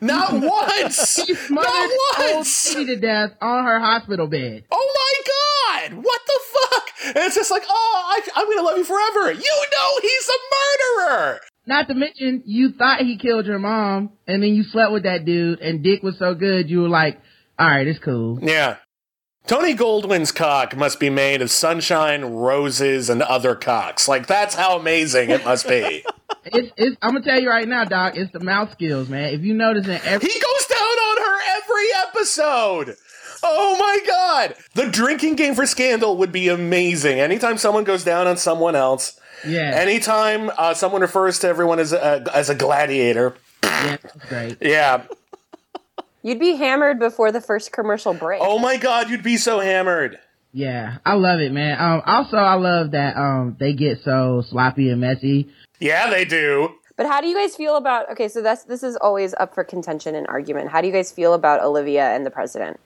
[0.00, 1.14] Not once.
[1.24, 2.74] She smothered Not once.
[2.74, 4.64] to death on her hospital bed.
[4.70, 6.02] Oh my god!
[6.04, 6.88] What the fuck?
[7.06, 9.32] And it's just like, oh, I, I'm gonna love you forever.
[9.32, 11.40] You know he's a murderer.
[11.66, 15.24] Not to mention, you thought he killed your mom, and then you slept with that
[15.24, 17.18] dude, and Dick was so good, you were like,
[17.58, 18.76] "All right, it's cool." Yeah.
[19.46, 24.08] Tony Goldwyn's cock must be made of sunshine, roses, and other cocks.
[24.08, 26.02] Like that's how amazing it must be.
[26.46, 26.96] It's, it's.
[27.02, 28.16] I'm gonna tell you right now, Doc.
[28.16, 29.32] It's the mouth skills, man.
[29.32, 32.96] If you notice in every He goes down on her every episode.
[33.42, 34.54] Oh my god!
[34.74, 37.20] The drinking game for Scandal would be amazing.
[37.20, 41.92] Anytime someone goes down on someone else, yeah, anytime uh, someone refers to everyone as
[41.92, 44.58] a, as a gladiator, yeah, that's great.
[44.60, 45.02] yeah.
[46.22, 48.40] You'd be hammered before the first commercial break.
[48.42, 50.18] Oh my god, you'd be so hammered.
[50.52, 51.78] Yeah, I love it, man.
[51.78, 55.50] Um, also, I love that um they get so sloppy and messy.
[55.78, 56.74] Yeah, they do.
[56.96, 58.10] But how do you guys feel about?
[58.12, 60.70] Okay, so that's this is always up for contention and argument.
[60.70, 62.78] How do you guys feel about Olivia and the president?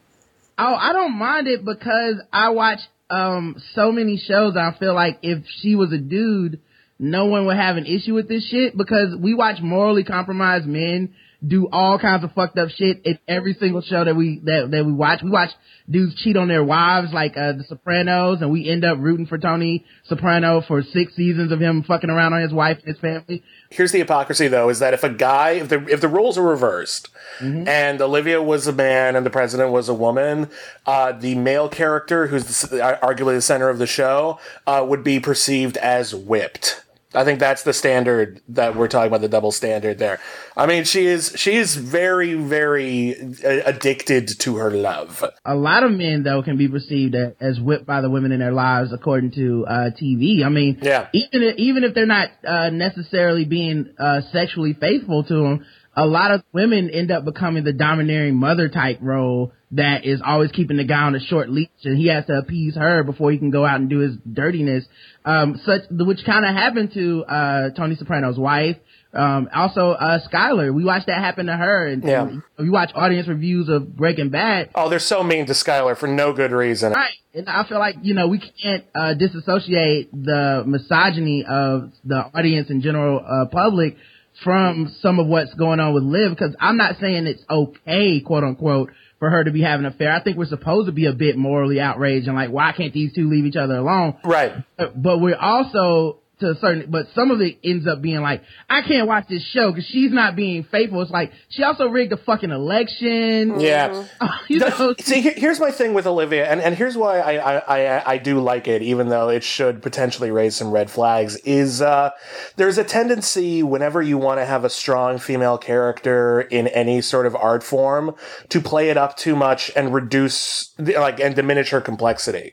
[0.57, 4.57] Oh, I don't mind it because I watch um so many shows.
[4.57, 6.61] I feel like if she was a dude,
[6.98, 11.14] no one would have an issue with this shit because we watch morally compromised men
[11.46, 14.85] do all kinds of fucked up shit in every single show that we that that
[14.85, 15.22] we watch.
[15.22, 15.51] We watch
[15.88, 19.38] dudes cheat on their wives like uh, The Sopranos, and we end up rooting for
[19.38, 23.42] Tony Soprano for six seasons of him fucking around on his wife and his family.
[23.70, 26.42] Here's the hypocrisy, though, is that if a guy, if the if the roles are
[26.42, 27.09] reversed,
[27.40, 30.51] and Olivia was a man and the president was a woman,
[30.87, 35.20] uh, the male character, who's the, arguably the center of the show, uh, would be
[35.20, 36.83] perceived as whipped.
[37.14, 40.21] I think that's the standard that we're talking about, the double standard there.
[40.55, 45.25] I mean, she is she is very very uh, addicted to her love.
[45.44, 48.53] a lot of men though can be perceived as whipped by the women in their
[48.53, 50.44] lives according to uh TV.
[50.44, 51.09] I mean, Yeah.
[51.14, 55.66] even if, even if they're not uh necessarily being uh sexually faithful to them,
[56.04, 60.50] a lot of women end up becoming the domineering mother type role that is always
[60.52, 63.38] keeping the guy on a short leash and he has to appease her before he
[63.38, 64.84] can go out and do his dirtiness.
[65.24, 68.76] Um such which kind of happened to uh Tony Soprano's wife.
[69.12, 72.28] Um also uh Skyler, we watched that happen to her and Yeah.
[72.58, 76.32] we watch audience reviews of Breaking Bad Oh, they're so mean to Skyler for no
[76.32, 76.92] good reason.
[76.92, 77.11] Right.
[77.34, 82.70] And I feel like, you know, we can't uh, disassociate the misogyny of the audience
[82.70, 83.96] and general uh, public
[84.44, 88.44] from some of what's going on with Liv because I'm not saying it's okay, quote
[88.44, 90.12] unquote, for her to be having an affair.
[90.12, 93.12] I think we're supposed to be a bit morally outraged and like, why can't these
[93.14, 94.16] two leave each other alone?
[94.24, 94.53] Right.
[94.77, 98.42] But- But we're also to a certain, but some of it ends up being like,
[98.68, 101.03] I can't watch this show because she's not being faithful.
[101.03, 103.61] It's like she also rigged a fucking election.
[103.61, 104.07] Yeah.
[104.48, 108.12] you know, See, here's my thing with Olivia, and, and here's why I, I, I,
[108.12, 112.11] I do like it, even though it should potentially raise some red flags, is uh,
[112.57, 117.27] there's a tendency whenever you want to have a strong female character in any sort
[117.27, 118.14] of art form
[118.48, 122.53] to play it up too much and reduce, like, and diminish her complexity.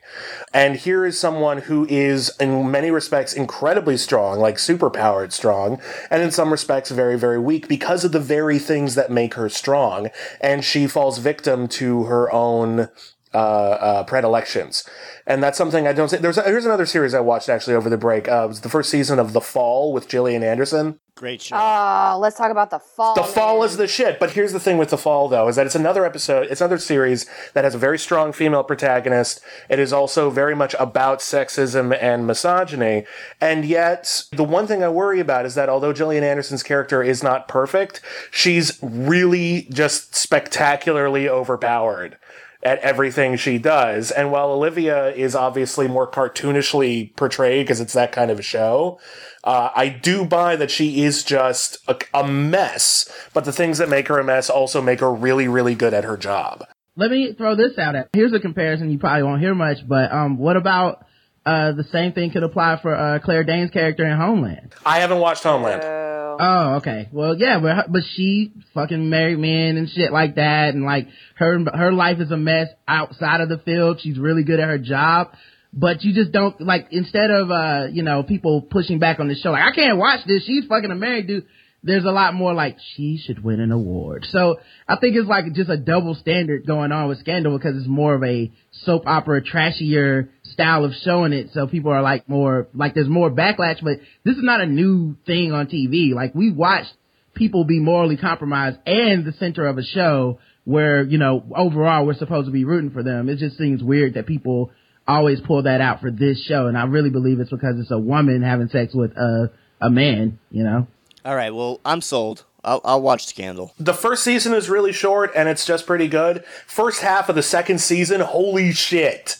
[0.52, 3.32] And here is someone who is, in many respects,
[3.76, 5.78] incredibly strong, like superpowered strong,
[6.10, 9.50] and in some respects, very, very weak because of the very things that make her
[9.50, 10.08] strong.
[10.40, 12.88] And she falls victim to her own
[13.36, 14.82] uh, uh, predilections.
[15.26, 16.16] And that's something I don't say.
[16.16, 18.28] There's a, here's another series I watched actually over the break.
[18.28, 21.00] Uh, it was the first season of The Fall with Gillian Anderson.
[21.16, 21.56] Great show.
[21.58, 23.14] Oh, let's talk about the fall.
[23.14, 24.18] The Fall is the shit.
[24.18, 26.78] But here's the thing with The Fall, though, is that it's another episode, it's another
[26.78, 29.40] series that has a very strong female protagonist.
[29.68, 33.06] It is also very much about sexism and misogyny.
[33.40, 37.22] And yet, the one thing I worry about is that although Gillian Anderson's character is
[37.22, 42.18] not perfect, she's really just spectacularly overpowered
[42.66, 44.10] at everything she does.
[44.10, 48.98] And while Olivia is obviously more cartoonishly portrayed because it's that kind of a show,
[49.44, 53.88] uh, I do buy that she is just a, a mess, but the things that
[53.88, 56.64] make her a mess also make her really, really good at her job.
[56.96, 60.10] let me throw this out at here's a comparison you probably won't hear much but
[60.12, 61.04] um what about
[61.44, 65.20] uh the same thing could apply for uh claire danes character in homeland I haven't
[65.20, 65.82] watched Homeland.
[66.40, 67.08] Oh okay.
[67.12, 71.58] Well yeah but but she fucking married men and shit like that and like her
[71.74, 74.00] her life is a mess outside of the field.
[74.02, 75.28] She's really good at her job
[75.72, 79.34] but you just don't like instead of uh you know people pushing back on the
[79.34, 80.44] show like i can't watch this.
[80.44, 81.46] She's fucking a married dude
[81.86, 84.26] there's a lot more like she should win an award.
[84.30, 87.86] So I think it's like just a double standard going on with Scandal because it's
[87.86, 88.50] more of a
[88.84, 91.50] soap opera trashier style of showing it.
[91.52, 95.16] So people are like more like there's more backlash, but this is not a new
[95.26, 96.12] thing on TV.
[96.12, 96.92] Like we watched
[97.34, 102.14] people be morally compromised and the center of a show where, you know, overall we're
[102.14, 103.28] supposed to be rooting for them.
[103.28, 104.72] It just seems weird that people
[105.06, 106.66] always pull that out for this show.
[106.66, 110.40] And I really believe it's because it's a woman having sex with a, a man,
[110.50, 110.88] you know?
[111.26, 112.44] All right, well, I'm sold.
[112.62, 113.74] I'll, I'll watch Scandal.
[113.78, 116.44] The first season is really short and it's just pretty good.
[116.68, 119.38] First half of the second season, holy shit.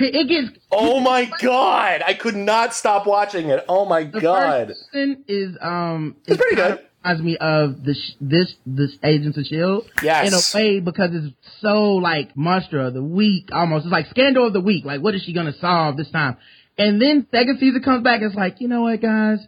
[0.00, 2.02] It gets Oh my god!
[2.06, 3.64] I could not stop watching it.
[3.68, 4.68] Oh my the god.
[4.68, 6.80] first season is um It's pretty good.
[7.04, 9.86] Reminds me of the sh- this this Agents of Shield.
[10.02, 10.28] Yes.
[10.28, 13.84] In a way, because it's so like monster of the week almost.
[13.86, 14.84] It's like scandal of the week.
[14.84, 16.36] Like, what is she gonna solve this time?
[16.78, 18.20] And then second season comes back.
[18.22, 19.38] It's like, you know what, guys?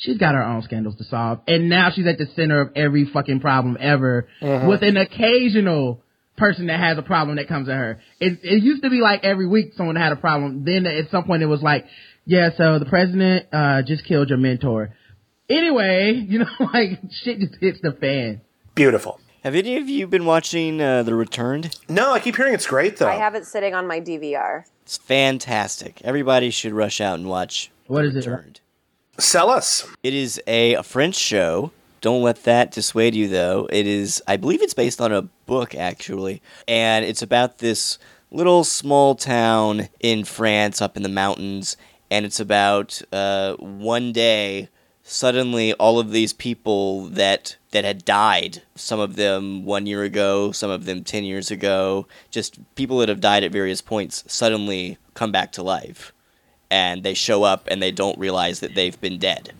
[0.00, 3.04] She's got her own scandals to solve, and now she's at the center of every
[3.04, 6.02] fucking problem ever, with an occasional
[6.38, 8.00] person that has a problem that comes to her.
[8.18, 10.64] It, it used to be like every week someone had a problem.
[10.64, 11.84] Then at some point it was like,
[12.24, 14.94] yeah, so the president uh just killed your mentor.
[15.50, 18.40] Anyway, you know, like shit just hits the fan.
[18.74, 19.20] Beautiful.
[19.44, 21.74] Have any of you been watching uh, The Returned?
[21.88, 23.08] No, I keep hearing it's great though.
[23.08, 24.64] I have it sitting on my DVR.
[24.82, 26.00] It's fantastic.
[26.04, 28.30] Everybody should rush out and watch What The is it?
[28.30, 28.60] Returned.
[29.20, 29.86] Sell us.
[30.02, 31.72] It is a, French show.
[32.00, 33.68] Don't let that dissuade you, though.
[33.70, 36.40] It is, I believe it's based on a book, actually.
[36.66, 37.98] And it's about this
[38.30, 41.76] little small town in France up in the mountains.
[42.10, 44.70] And it's about uh, one day,
[45.02, 50.52] suddenly all of these people that that had died some of them one year ago
[50.52, 54.98] some of them 10 years ago just people that have died at various points suddenly
[55.14, 56.12] come back to life
[56.70, 59.52] and they show up and they don't realize that they've been dead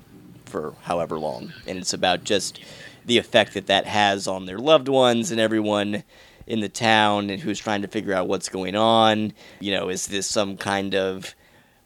[0.45, 1.53] for however long.
[1.67, 2.61] And it's about just
[3.07, 6.05] the effect that that has on their loved ones and everyone
[6.47, 9.33] in the town and who's trying to figure out what's going on.
[9.61, 11.35] You know, is this some kind of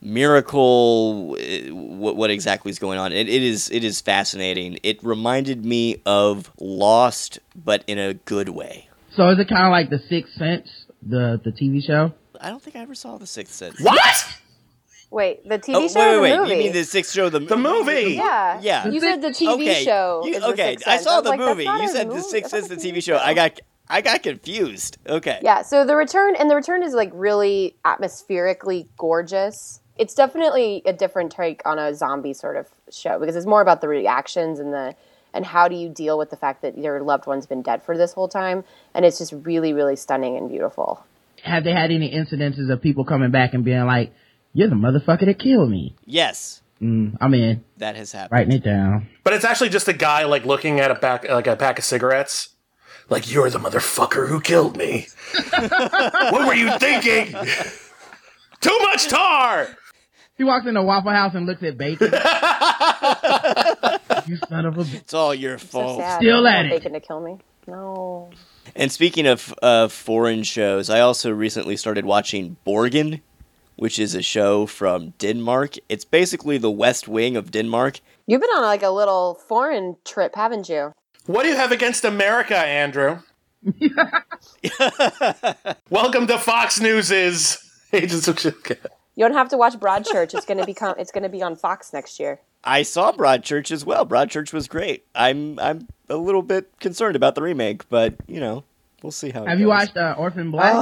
[0.00, 1.36] miracle?
[1.38, 3.12] Uh, What, what exactly is going on?
[3.12, 4.78] It, it is it is fascinating.
[4.82, 8.88] It reminded me of Lost, but in a good way.
[9.16, 10.68] So is it kind of like The Sixth Sense,
[11.02, 12.12] the the TV show?
[12.40, 13.80] I don't think I ever saw The Sixth Sense.
[13.80, 14.26] What?
[15.14, 16.38] Wait, the TV Oh, show wait, or the wait, wait.
[16.40, 16.50] movie?
[16.50, 17.28] You mean the Sixth Show?
[17.28, 18.14] The, The movie.
[18.14, 18.88] yeah, Yeah.
[18.88, 19.84] You said the TV okay.
[19.84, 20.22] show.
[20.24, 21.62] You- is the okay, Sixth I saw was the like, movie.
[21.64, 22.20] You a said the.
[22.20, 23.16] Sixth That's Sense, the a TV show.
[23.18, 24.98] I got, I got confused.
[25.08, 25.38] Okay.
[25.40, 29.80] Yeah, so the return and the return is like really atmospherically gorgeous.
[29.96, 33.80] It's definitely a different take on a zombie sort of show because it's more about
[33.80, 34.94] the reactions and the
[35.32, 37.96] and how do you deal with the fact that your loved one's been dead for
[37.96, 41.04] this whole time and it's just really really stunning and beautiful.
[41.44, 44.12] Have they had any incidences of people coming back and being like,
[44.54, 45.94] "You're the motherfucker that killed me"?
[46.06, 47.62] Yes, Mm, I'm in.
[47.78, 48.32] that has happened.
[48.32, 49.08] Writing it down.
[49.22, 51.84] But it's actually just a guy like looking at a pack like a pack of
[51.84, 52.48] cigarettes.
[53.10, 55.06] Like you're the motherfucker who killed me.
[55.58, 57.34] what were you thinking?
[58.60, 59.68] Too much tar.
[60.36, 62.10] He walks into Waffle House and looks at bacon.
[64.26, 64.94] you son of a bitch.
[64.94, 66.00] It's all your fault.
[66.00, 66.20] sad.
[66.20, 66.70] Still at it.
[66.70, 67.38] Bacon to kill me.
[67.66, 68.30] No.
[68.74, 73.20] And speaking of uh, foreign shows, I also recently started watching Borgen,
[73.76, 75.76] which is a show from Denmark.
[75.88, 78.00] It's basically the West Wing of Denmark.
[78.26, 80.92] You've been on like a little foreign trip, haven't you?
[81.26, 83.18] What do you have against America, Andrew?
[85.90, 87.58] Welcome to Fox News's
[87.92, 88.56] Agents of Shield.
[89.16, 90.34] You don't have to watch Broadchurch.
[90.34, 90.96] It's gonna become.
[90.98, 92.40] It's gonna be on Fox next year.
[92.64, 94.04] I saw Broadchurch as well.
[94.04, 95.04] Broadchurch was great.
[95.14, 98.64] I'm I'm a little bit concerned about the remake, but you know,
[99.02, 99.44] we'll see how.
[99.44, 100.74] It Have you watched uh, Orphan Black?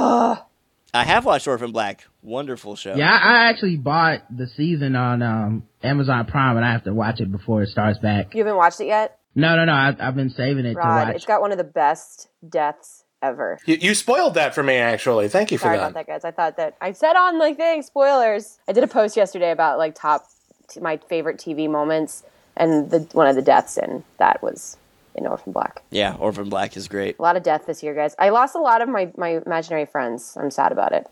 [0.93, 2.05] I have watched Orphan Black.
[2.23, 2.95] Wonderful show.
[2.95, 6.93] Yeah, I, I actually bought the season on um, Amazon Prime, and I have to
[6.93, 8.33] watch it before it starts back.
[8.33, 9.73] You haven't watched it yet, No, no, no.
[9.73, 11.15] I, I've been saving it to watch.
[11.15, 13.59] It's got one of the best deaths ever.
[13.65, 15.27] You, you spoiled that for me, actually.
[15.27, 15.91] Thank you for Sorry that.
[15.91, 16.23] about that, guys.
[16.25, 18.57] I thought that I said on like the thing spoilers.
[18.67, 20.25] I did a post yesterday about like top
[20.69, 22.23] t- my favorite TV moments,
[22.55, 24.77] and the one of the deaths in that was
[25.15, 25.81] in Orphan Black.
[25.91, 27.19] Yeah, Orphan Black is great.
[27.19, 28.15] A lot of death this year, guys.
[28.17, 30.37] I lost a lot of my my imaginary friends.
[30.39, 31.07] I'm sad about it.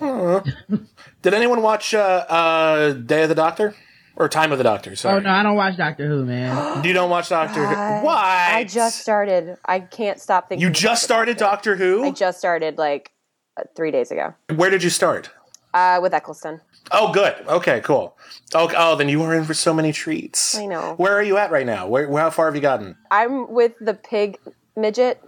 [0.00, 3.74] Did anyone watch uh, uh, Day of the Doctor?
[4.16, 5.18] Or Time of the Doctor, sorry.
[5.18, 6.84] oh no, I don't watch Doctor Who, man.
[6.84, 7.74] You don't watch Doctor Who?
[8.04, 8.50] Why?
[8.52, 9.56] I just started.
[9.64, 10.66] I can't stop thinking.
[10.66, 12.04] You just the started Doctor Who?
[12.04, 13.12] I just started like
[13.56, 15.30] uh, three days ago Where did you start?
[15.74, 16.60] uh, with Eccleston.
[16.90, 17.34] Oh, good.
[17.46, 18.16] Okay, cool.
[18.54, 20.56] Oh, oh, then you are in for so many treats.
[20.56, 20.94] I know.
[20.96, 21.86] Where are you at right now?
[21.86, 22.96] Where, how far have you gotten?
[23.12, 24.38] I'm with the pig
[24.74, 25.22] midget.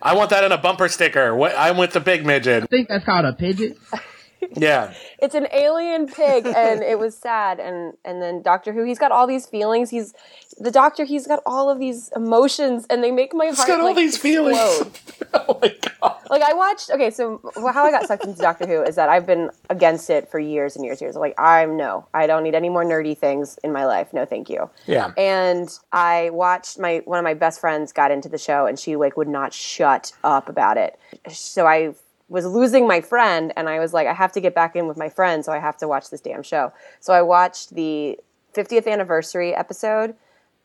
[0.00, 1.34] I want that in a bumper sticker.
[1.34, 1.54] What?
[1.56, 2.64] I'm with the big midget.
[2.64, 3.76] I think that's called a pigeon.
[4.54, 4.92] Yeah.
[5.18, 7.58] It's an alien pig, and it was sad.
[7.58, 9.88] And and then Doctor Who, he's got all these feelings.
[9.88, 10.12] He's
[10.58, 11.04] the Doctor.
[11.04, 14.18] He's got all of these emotions, and they make my heart got all like, these
[14.18, 14.58] feelings.
[15.34, 16.20] oh my god.
[16.28, 16.90] Like I watched.
[16.90, 20.30] Okay, so how I got sucked into Doctor Who is that I've been against it
[20.30, 21.16] for years and years and years.
[21.16, 24.12] Like I'm no, I don't need any more nerdy things in my life.
[24.12, 24.68] No, thank you.
[24.86, 25.12] Yeah.
[25.16, 28.96] And I watched my one of my best friends got into the show, and she
[28.96, 30.98] like would not shut up about it.
[31.30, 31.94] So I
[32.28, 34.96] was losing my friend, and I was like, I have to get back in with
[34.96, 36.72] my friend, so I have to watch this damn show.
[37.00, 38.18] So I watched the
[38.54, 40.14] 50th anniversary episode,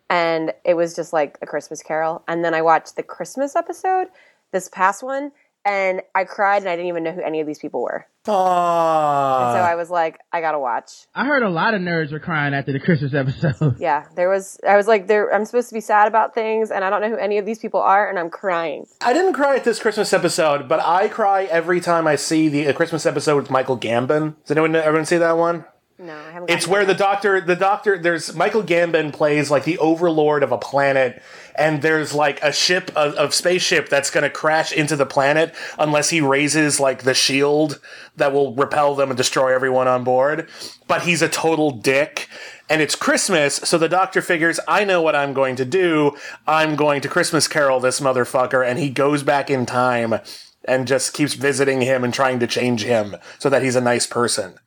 [0.09, 2.23] and it was just like a Christmas Carol.
[2.27, 4.07] And then I watched the Christmas episode,
[4.51, 5.31] this past one,
[5.63, 8.07] and I cried, and I didn't even know who any of these people were.
[8.25, 9.53] Aww.
[9.53, 11.07] so I was like, I gotta watch.
[11.15, 13.79] I heard a lot of nerds were crying after the Christmas episode.
[13.79, 14.59] Yeah, there was.
[14.67, 15.33] I was like, there.
[15.33, 17.59] I'm supposed to be sad about things, and I don't know who any of these
[17.59, 18.85] people are, and I'm crying.
[19.01, 22.65] I didn't cry at this Christmas episode, but I cry every time I see the
[22.65, 24.35] a Christmas episode with Michael Gambon.
[24.43, 25.65] Does anyone everyone see that one?
[26.01, 26.49] No, I haven't.
[26.49, 30.57] It's where the doctor, the doctor, there's Michael Gambon plays like the overlord of a
[30.57, 31.21] planet,
[31.55, 35.53] and there's like a ship, a, a spaceship that's going to crash into the planet
[35.77, 37.79] unless he raises like the shield
[38.15, 40.49] that will repel them and destroy everyone on board.
[40.87, 42.27] But he's a total dick.
[42.67, 46.15] And it's Christmas, so the doctor figures, I know what I'm going to do.
[46.47, 50.15] I'm going to Christmas carol this motherfucker, and he goes back in time
[50.63, 54.07] and just keeps visiting him and trying to change him so that he's a nice
[54.07, 54.57] person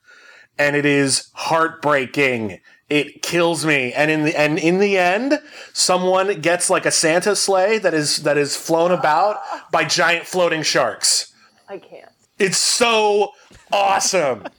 [0.59, 2.61] and it is heartbreaking.
[2.88, 3.92] It kills me.
[3.92, 5.40] And in the and in the end,
[5.72, 9.40] someone gets like a Santa sleigh that is that is flown about
[9.72, 11.32] by giant floating sharks.
[11.68, 12.11] I can't.
[12.38, 13.32] It's so
[13.72, 14.44] awesome.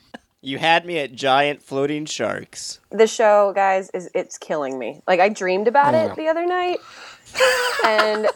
[0.46, 2.80] You had me at giant floating sharks.
[2.92, 5.02] The show, guys, is it's killing me.
[5.08, 6.78] Like I dreamed about oh, it the other night,
[7.84, 8.28] and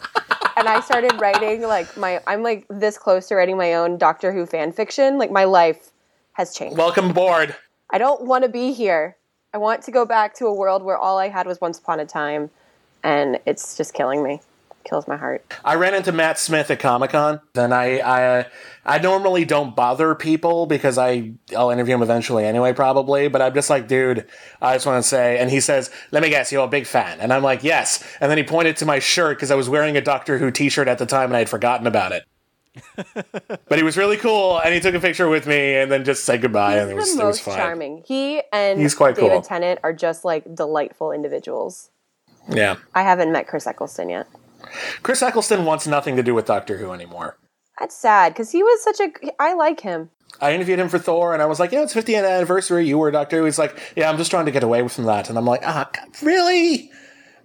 [0.57, 2.19] and I started writing like my.
[2.25, 5.19] I'm like this close to writing my own Doctor Who fan fiction.
[5.19, 5.91] Like my life
[6.39, 6.77] has changed.
[6.77, 7.53] Welcome aboard.
[7.89, 9.17] I don't want to be here.
[9.53, 11.99] I want to go back to a world where all I had was Once Upon
[11.99, 12.49] a Time,
[13.03, 14.35] and it's just killing me.
[14.35, 14.41] It
[14.85, 15.43] Kills my heart.
[15.65, 18.45] I ran into Matt Smith at Comic Con, and I, I
[18.85, 23.27] I normally don't bother people because I I'll interview him eventually anyway, probably.
[23.27, 24.25] But I'm just like, dude,
[24.61, 25.39] I just want to say.
[25.39, 28.31] And he says, "Let me guess, you're a big fan." And I'm like, "Yes." And
[28.31, 30.99] then he pointed to my shirt because I was wearing a Doctor Who T-shirt at
[30.99, 32.23] the time, and I had forgotten about it.
[33.67, 36.23] But he was really cool, and he took a picture with me, and then just
[36.23, 38.03] said goodbye, and it was, He's the it was charming.
[38.05, 39.41] He and He's quite David cool.
[39.41, 41.89] Tennant are just like delightful individuals.
[42.47, 44.27] Yeah, I haven't met Chris Eccleston yet.
[45.03, 47.37] Chris Eccleston wants nothing to do with Doctor Who anymore.
[47.79, 49.11] That's sad because he was such a.
[49.39, 50.09] I like him.
[50.41, 52.87] I interviewed him for Thor, and I was like, "Yeah, it's 50th anniversary.
[52.87, 55.29] You were Doctor Who." He's like, "Yeah, I'm just trying to get away from that."
[55.29, 56.91] And I'm like, "Ah, God, really?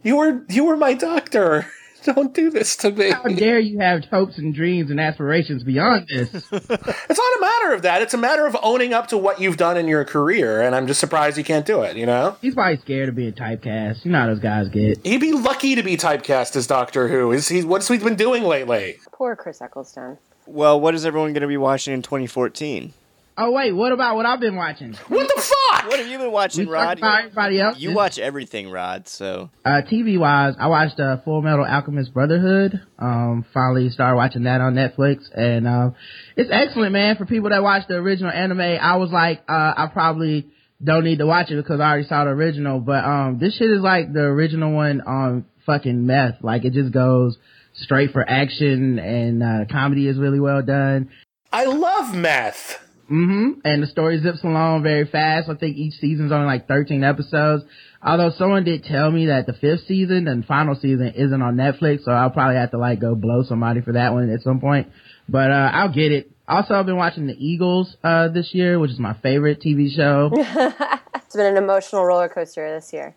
[0.03, 1.67] You were you were my doctor.
[2.15, 6.09] Don't do this to me." How dare you have hopes and dreams and aspirations beyond
[6.09, 6.31] this?
[6.55, 8.03] It's not a matter of that.
[8.03, 10.87] It's a matter of owning up to what you've done in your career, and I'm
[10.87, 11.97] just surprised you can't do it.
[11.97, 14.05] You know, He's probably scared of being typecast.
[14.05, 15.05] You know how those guys get.
[15.07, 17.33] he'd be lucky to be typecast as Doctor Who.
[17.33, 17.63] Is he?
[17.63, 18.97] What's he been doing lately?
[19.13, 20.19] Poor Chris Eccleston.
[20.47, 22.93] Well, what is everyone going to be watching in 2014?
[23.37, 24.93] Oh wait, what about what I've been watching?
[25.09, 25.89] What the fuck?
[25.89, 26.99] What have you been watching, We Rod?
[26.99, 27.79] about everybody else.
[27.81, 29.09] You watch everything, Rod.
[29.09, 32.81] So Uh, TV wise, I watched uh, Full Metal Alchemist Brotherhood.
[32.99, 35.95] Um, finally started watching that on Netflix, and um,
[36.37, 37.17] it's excellent, man.
[37.17, 40.47] For people that watch the original anime, I was like, uh, I probably
[40.83, 42.79] don't need to watch it because I already saw the original.
[42.79, 46.37] But um, this shit is like the original one on fucking meth.
[46.43, 47.37] Like it just goes
[47.73, 51.11] straight for action, and uh, comedy is really well done.
[51.53, 52.81] I love meth.
[53.09, 55.49] Hmm And the story zips along very fast.
[55.49, 57.65] I think each season's only like 13 episodes.
[58.03, 62.05] Although someone did tell me that the fifth season and final season isn't on Netflix,
[62.05, 64.89] so I'll probably have to like go blow somebody for that one at some point.
[65.29, 66.31] But, uh, I'll get it.
[66.47, 70.31] Also, I've been watching The Eagles, uh, this year, which is my favorite TV show.
[71.35, 73.17] It's been an emotional roller coaster this year.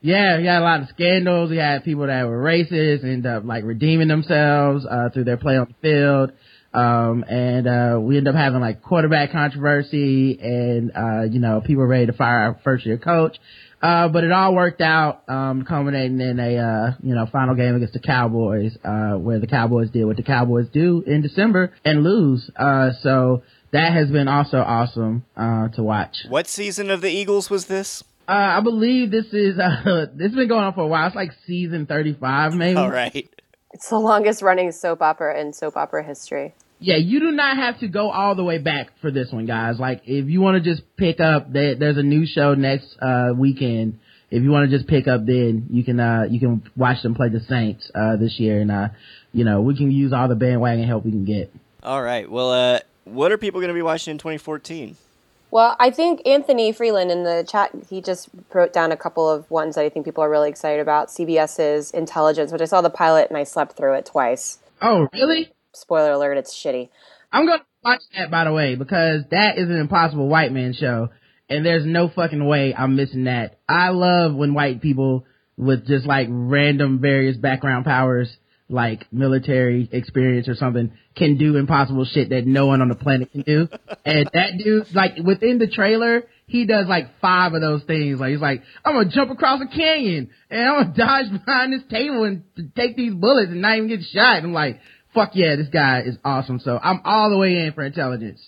[0.00, 1.50] Yeah, we had a lot of scandals.
[1.50, 5.56] We had people that were racist end up like redeeming themselves uh, through their play
[5.56, 6.30] on the field.
[6.76, 11.82] Um, and uh, we end up having like quarterback controversy, and uh, you know people
[11.82, 13.38] were ready to fire our first year coach.
[13.82, 17.74] Uh, but it all worked out, um, culminating in a uh, you know final game
[17.76, 22.02] against the Cowboys, uh, where the Cowboys did what the Cowboys do in December and
[22.02, 22.50] lose.
[22.56, 26.16] Uh, so that has been also awesome uh, to watch.
[26.28, 28.02] what season of the Eagles was this?
[28.28, 31.06] Uh, I believe this is, uh, this has been going on for a while.
[31.06, 32.76] It's like season 35, maybe.
[32.76, 33.28] All right.
[33.72, 36.54] It's the longest running soap opera in soap opera history.
[36.78, 39.78] Yeah, you do not have to go all the way back for this one, guys.
[39.78, 43.32] Like, if you want to just pick up, there, there's a new show next, uh,
[43.36, 43.98] weekend.
[44.30, 47.14] If you want to just pick up then, you can, uh, you can watch them
[47.14, 48.60] play the Saints, uh, this year.
[48.60, 48.88] And, uh,
[49.32, 51.52] you know, we can use all the bandwagon help we can get.
[51.82, 52.30] All right.
[52.30, 54.96] Well, uh, what are people going to be watching in 2014?
[55.50, 59.48] Well, I think Anthony Freeland in the chat, he just wrote down a couple of
[59.50, 61.08] ones that I think people are really excited about.
[61.08, 64.58] CBS's Intelligence, which I saw the pilot and I slept through it twice.
[64.82, 65.52] Oh, really?
[65.76, 66.88] Spoiler alert, it's shitty.
[67.30, 71.10] I'm gonna watch that by the way because that is an impossible white man show,
[71.50, 73.58] and there's no fucking way I'm missing that.
[73.68, 78.34] I love when white people with just like random various background powers,
[78.70, 83.30] like military experience or something, can do impossible shit that no one on the planet
[83.32, 83.68] can do.
[84.04, 88.20] and that dude, like within the trailer, he does like five of those things.
[88.20, 91.82] Like he's like, I'm gonna jump across a canyon and I'm gonna dodge behind this
[91.90, 94.42] table and take these bullets and not even get shot.
[94.42, 94.80] I'm like,
[95.16, 96.60] fuck yeah, this guy is awesome.
[96.60, 98.40] So I'm all the way in for intelligence.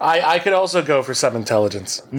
[0.00, 2.00] I, I could also go for some intelligence.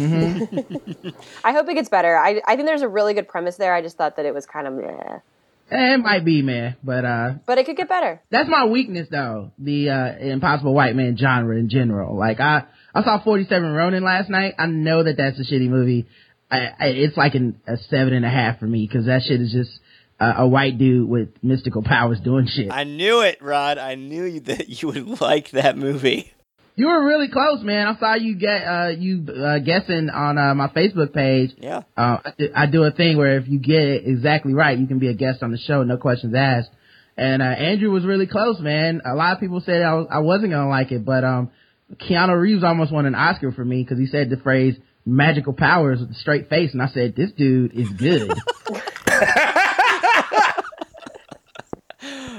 [1.44, 2.18] I hope it gets better.
[2.18, 3.74] I, I think there's a really good premise there.
[3.74, 5.20] I just thought that it was kind of meh.
[5.72, 8.22] Eh, It might be, man, but uh, But it could get better.
[8.30, 9.52] that's my weakness though.
[9.58, 12.18] The uh, impossible white man genre in general.
[12.18, 14.56] Like I, I saw 47 Ronin last night.
[14.60, 16.08] I know that that's a shitty movie.
[16.52, 19.40] I, I it's like an, a seven and a half for me because that shit
[19.42, 19.72] is just
[20.22, 22.72] uh, a white dude with mystical powers doing shit.
[22.72, 23.78] I knew it, Rod.
[23.78, 26.32] I knew you- that you would like that movie.
[26.76, 27.86] You were really close, man.
[27.88, 31.52] I saw you get uh you uh guessing on uh, my Facebook page.
[31.58, 31.82] Yeah.
[31.98, 34.88] Uh, I, do, I do a thing where if you get it exactly right, you
[34.88, 36.70] can be a guest on the show, no questions asked.
[37.18, 39.02] And uh Andrew was really close, man.
[39.06, 41.52] A lot of people said I, was, I wasn't gonna like it, but um
[42.10, 46.00] Keanu Reeves almost won an Oscar for me because he said the phrase "magical powers"
[46.00, 48.32] with a straight face, and I said this dude is good.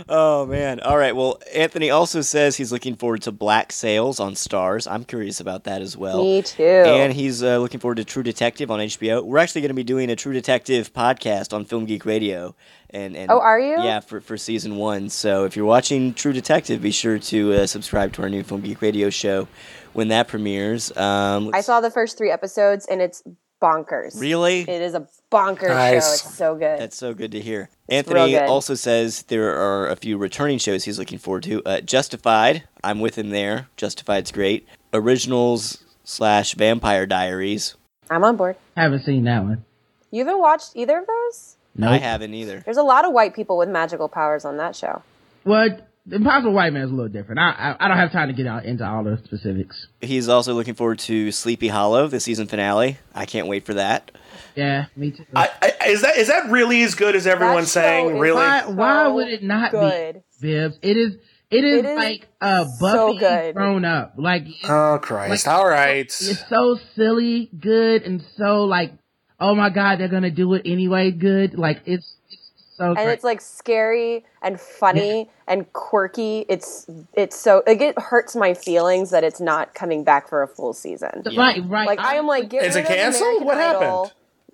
[0.09, 0.81] Oh man.
[0.81, 1.15] All right.
[1.15, 4.91] Well, Anthony also says he's looking forward to Black Sails on Starz.
[4.91, 6.23] I'm curious about that as well.
[6.23, 6.63] Me too.
[6.63, 9.25] And he's uh, looking forward to True Detective on HBO.
[9.25, 12.55] We're actually going to be doing a True Detective podcast on Film Geek Radio.
[12.91, 13.83] And, and Oh, are you?
[13.83, 15.09] Yeah, for, for season one.
[15.09, 18.61] So if you're watching True Detective, be sure to uh, subscribe to our new Film
[18.61, 19.49] Geek Radio show
[19.95, 20.95] when that premieres.
[20.97, 23.23] Um, I saw the first three episodes and it's
[23.63, 24.21] bonkers.
[24.21, 24.61] Really?
[24.63, 25.93] It is a bonkers Nice.
[25.93, 26.13] show.
[26.29, 26.79] It's so good.
[26.79, 27.59] That's so good to hear.
[27.89, 28.43] real Anthony good.
[28.49, 31.63] also says there are a few returning shows he's looking forward to.
[31.65, 33.69] Uh, Justified, I'm with him there.
[33.77, 34.69] Justified's great.
[34.93, 37.75] Originals slash Vampire Diaries.
[38.11, 38.57] I'm on board.
[38.77, 39.65] Haven't seen that one.
[40.11, 41.57] You haven't watched either of those?
[41.75, 42.61] No, I haven't either.
[42.65, 45.03] There's a lot of white people with magical powers on that show.
[45.45, 45.69] Well,
[46.05, 47.39] the Impossible White Man is a little different.
[47.39, 49.87] I, I I don't have time to get out into all the specifics.
[50.01, 52.99] He's also looking forward to Sleepy Hollow, the season finale.
[53.15, 54.11] I can't wait for that.
[54.55, 55.25] Yeah, me too.
[55.35, 55.49] I,
[55.81, 58.19] I, is that is that really as good as everyone's saying?
[58.19, 58.37] Really?
[58.37, 60.23] why why so would it not good.
[60.41, 60.79] be Bibbs?
[60.83, 61.17] It is
[61.51, 63.55] it is, It is like so Buffy good.
[63.55, 64.15] grown up.
[64.17, 65.47] Like Oh Christ!
[65.47, 65.99] Like- All right.
[66.07, 68.93] it's so silly good and so like
[69.41, 71.59] oh my god they're gonna do it anyway good.
[71.59, 72.39] Like it's, it's
[72.77, 73.09] so and great.
[73.13, 76.47] it's like scary and funny and quirky.
[76.49, 80.49] It's it's so like it hurts my feelings that it's not coming back for a
[80.49, 81.23] full season.
[81.37, 81.87] right right.
[81.87, 83.23] Like I am like, get Is rid it of canceled?
[83.43, 83.81] American What Idol.
[84.05, 84.13] happened?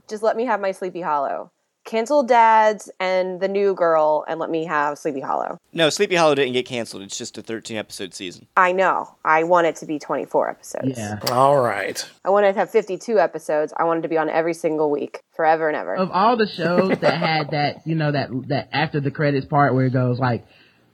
[0.09, 1.51] Just let me have my Sleepy Hollow.
[1.85, 5.57] cancel Dads and the New Girl, and let me have Sleepy Hollow.
[5.73, 7.03] No, Sleepy Hollow didn't get canceled.
[7.03, 8.47] It's just a 13 episode season.
[8.57, 9.15] I know.
[9.25, 10.99] I want it to be 24 episodes.
[10.99, 11.19] Yeah.
[11.31, 12.07] All right.
[12.27, 13.73] I want it to have 52 episodes.
[13.77, 15.95] I want it to be on every single week, forever and ever.
[15.95, 19.75] Of all the shows that had that, you know, that that after the credits part
[19.75, 20.47] where it goes like,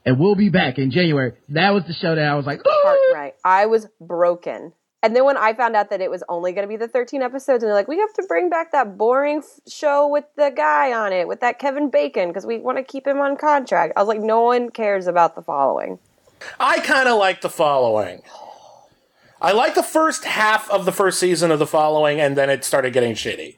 [0.06, 1.32] and we'll be back in January.
[1.48, 3.34] That was the show that I was like, Part right.
[3.44, 4.74] I was broken.
[5.04, 7.20] And then when I found out that it was only going to be the 13
[7.20, 10.50] episodes, and they're like, we have to bring back that boring f- show with the
[10.56, 13.92] guy on it, with that Kevin Bacon, because we want to keep him on contract.
[13.96, 15.98] I was like, no one cares about the following.
[16.58, 18.22] I kind of like the following.
[19.42, 22.64] I like the first half of the first season of the following, and then it
[22.64, 23.56] started getting shitty.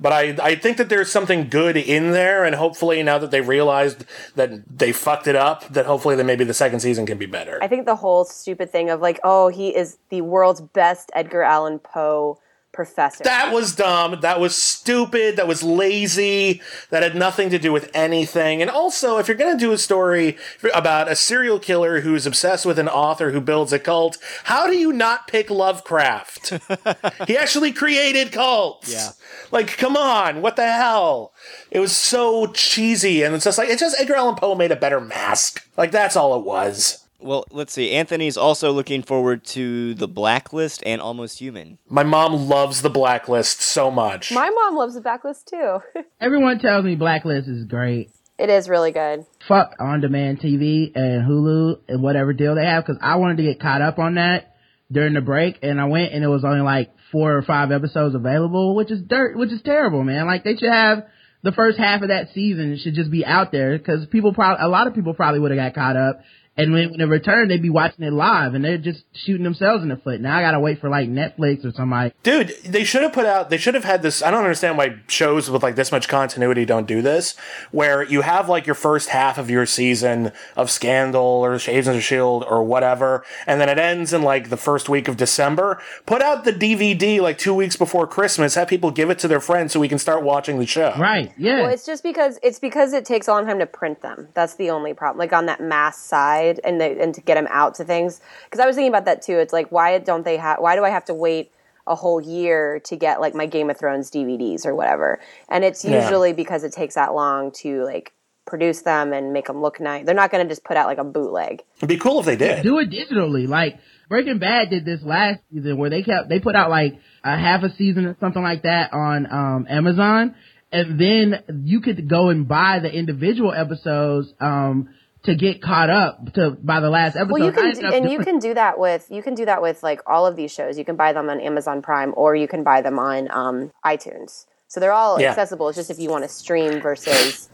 [0.00, 3.46] But I, I think that there's something good in there, and hopefully now that they've
[3.46, 7.26] realized that they fucked it up, that hopefully that maybe the second season can be
[7.26, 7.58] better.
[7.62, 11.42] I think the whole stupid thing of like, oh, he is the world's best Edgar
[11.42, 12.40] Allan Poe
[12.74, 13.24] professor.
[13.24, 14.20] That was dumb.
[14.20, 15.36] That was stupid.
[15.36, 16.60] That was lazy.
[16.90, 18.60] That had nothing to do with anything.
[18.60, 20.36] And also, if you're going to do a story
[20.74, 24.76] about a serial killer who's obsessed with an author who builds a cult, how do
[24.76, 26.60] you not pick Lovecraft?
[27.26, 28.92] he actually created cults.
[28.92, 29.10] Yeah.
[29.50, 30.42] Like, come on.
[30.42, 31.32] What the hell?
[31.70, 33.22] It was so cheesy.
[33.22, 35.66] And it's just like, it's just Edgar Allan Poe made a better mask.
[35.76, 37.03] Like, that's all it was.
[37.24, 37.92] Well, let's see.
[37.92, 41.78] Anthony's also looking forward to The Blacklist and Almost Human.
[41.88, 44.30] My mom loves the blacklist so much.
[44.30, 45.78] My mom loves the Blacklist too.
[46.20, 48.10] everyone tells me Blacklist is great.
[48.38, 49.24] it is really good.
[49.48, 53.44] Fuck on demand TV and Hulu and whatever deal they have because I wanted to
[53.44, 54.54] get caught up on that
[54.92, 58.14] during the break and I went and it was only like four or five episodes
[58.14, 60.26] available, which is dirt, which is terrible, man.
[60.26, 61.04] Like they should have
[61.42, 64.68] the first half of that season should just be out there because people probably, a
[64.68, 66.20] lot of people probably would have got caught up.
[66.56, 69.82] And when, when they return, they'd be watching it live and they're just shooting themselves
[69.82, 70.20] in the foot.
[70.20, 72.12] Now I gotta wait for like Netflix or somebody.
[72.22, 73.50] Dude, they should have put out.
[73.50, 74.22] They should have had this.
[74.22, 77.34] I don't understand why shows with like this much continuity don't do this.
[77.72, 82.02] Where you have like your first half of your season of Scandal or Agents of
[82.02, 85.80] Shield or whatever, and then it ends in like the first week of December.
[86.06, 88.54] Put out the DVD like two weeks before Christmas.
[88.54, 90.94] Have people give it to their friends so we can start watching the show.
[90.98, 91.32] Right.
[91.36, 91.62] Yeah.
[91.62, 94.28] Well, it's just because it's because it takes a long time to print them.
[94.34, 95.18] That's the only problem.
[95.18, 98.20] Like on that mass side, and the, and to get them out to things.
[98.44, 99.38] Because I was thinking about that too.
[99.38, 100.58] It's like why don't they have?
[100.60, 101.50] Why do I have to wait
[101.86, 105.20] a whole year to get like my Game of Thrones DVDs or whatever?
[105.48, 106.02] And it's Yeah.
[106.02, 108.12] usually because it takes that long to like
[108.46, 110.04] produce them and make them look nice.
[110.04, 111.62] They're not going to just put out like a bootleg.
[111.78, 112.62] It'd be cool if they did.
[112.62, 113.48] do it digitally.
[113.48, 113.78] Like
[114.08, 117.62] Breaking Bad did this last season where they kept they put out like a half
[117.62, 120.34] a season or something like that on um Amazon
[120.72, 124.88] and then you could go and buy the individual episodes um
[125.24, 127.32] to get caught up to by the last episode.
[127.32, 129.60] Well, you can ended do, and you can do that with you can do that
[129.62, 130.78] with like all of these shows.
[130.78, 134.46] You can buy them on Amazon Prime or you can buy them on um, iTunes.
[134.68, 135.30] So they're all Yeah.
[135.30, 135.68] accessible.
[135.68, 137.48] It's just if you want to stream versus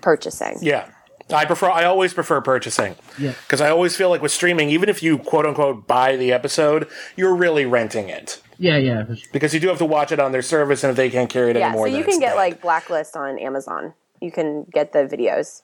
[0.00, 0.58] purchasing.
[0.60, 0.88] Yeah.
[1.32, 1.70] I prefer.
[1.70, 2.96] I always prefer purchasing.
[3.18, 3.32] Yeah.
[3.46, 6.88] Because I always feel like with streaming, even if you quote unquote buy the episode,
[7.16, 8.40] you're really renting it.
[8.58, 9.06] Yeah, yeah.
[9.06, 9.16] sure.
[9.32, 11.50] because you do have to watch it on their service, and if they can't carry
[11.50, 12.36] it Yeah, anymore, so then you can get dead.
[12.36, 13.94] like Blacklist on Amazon.
[14.20, 15.62] You can get the videos,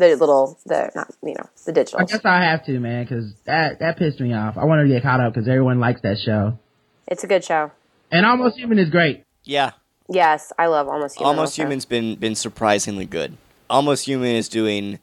[0.00, 2.00] the little, the not you know the digital.
[2.00, 4.56] I guess I have to, man, because that that pissed me off.
[4.58, 6.58] I wanted to get caught up because everyone likes that show,
[7.06, 7.70] It's a good show.
[8.10, 9.24] and Almost Human is great.
[9.44, 9.72] Yeah,
[10.08, 11.28] Yes, I love Almost Human.
[11.28, 11.62] Almost also.
[11.62, 13.36] Human's been been surprisingly good.
[13.68, 14.98] Almost Human is doing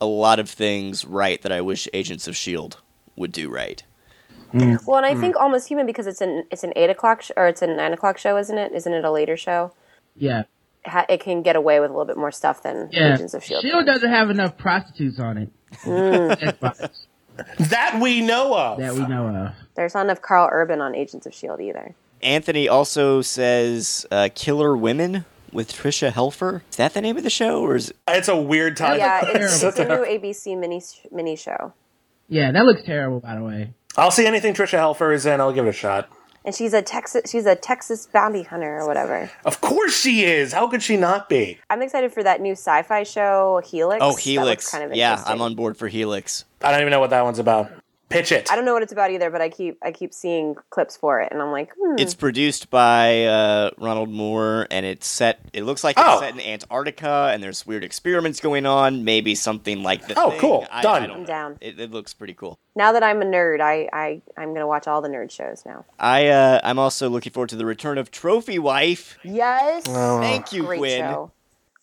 [0.00, 2.78] a lot of things right that I wish Agents of Shield
[3.16, 3.82] would do right.
[4.52, 5.20] Well, and I Mm.
[5.20, 7.92] think Almost Human because it's an it's an eight o'clock sh- or it's a nine
[7.92, 8.72] o'clock show, isn't it?
[8.72, 9.72] Isn't it a later show?
[10.16, 10.44] Yeah,
[10.86, 13.14] Ha- It can get away with a little bit more stuff than yeah.
[13.14, 13.62] Agents of Shield.
[13.62, 15.50] Shield doesn't have enough prostitutes on it.
[15.82, 16.90] Mm.
[17.58, 18.78] That we know of.
[18.78, 19.52] that we know of.
[19.74, 21.94] There's not enough Karl Urban on Agents of Shield either.
[22.22, 26.62] Anthony also says uh, Killer Women with Tricia Helfer.
[26.70, 28.96] Is that the name of the show, or is It's a weird title?
[28.96, 30.80] Yeah, it's, it's a new ABC mini
[31.12, 31.74] mini show,
[32.30, 33.74] Yeah, that looks terrible, by the way.
[33.98, 35.38] I'll see anything Tricia Helfer is in.
[35.40, 36.08] I'll give it a shot.
[36.46, 39.30] And she's a Texas she's a Texas bounty hunter or whatever.
[39.44, 40.52] Of course she is.
[40.52, 41.58] How could she not be?
[41.68, 43.98] I'm excited for that new sci-fi show Helix.
[44.00, 44.70] oh That looks Helix?
[44.70, 45.22] kind of yeah.
[45.26, 46.44] I'm on board for Helix.
[46.62, 47.70] I don't even know what that one's about.
[48.08, 48.50] Pitch it.
[48.52, 51.20] I don't know what it's about either, but I keep I keep seeing clips for
[51.20, 51.96] it, and I'm like, hmm.
[51.98, 55.40] It's produced by uh, Ronald Moore, and it's set.
[55.52, 56.20] It looks like it's Oh.
[56.20, 59.02] set in Antarctica, and there's weird experiments going on.
[59.04, 60.14] Maybe something like the.
[60.16, 60.40] Oh, Thing.
[60.40, 60.66] cool.
[60.70, 61.02] I, Done.
[61.02, 61.26] I don't I'm know.
[61.26, 61.58] down.
[61.60, 62.60] It, it looks pretty cool.
[62.76, 65.84] now that I'm a nerd, I I I'm gonna watch all the nerd shows now.
[65.98, 69.18] I uh, I'm also looking forward to the return of Trophy Wife.
[69.24, 71.00] Yes, Thank you, great Quinn.
[71.00, 71.32] show.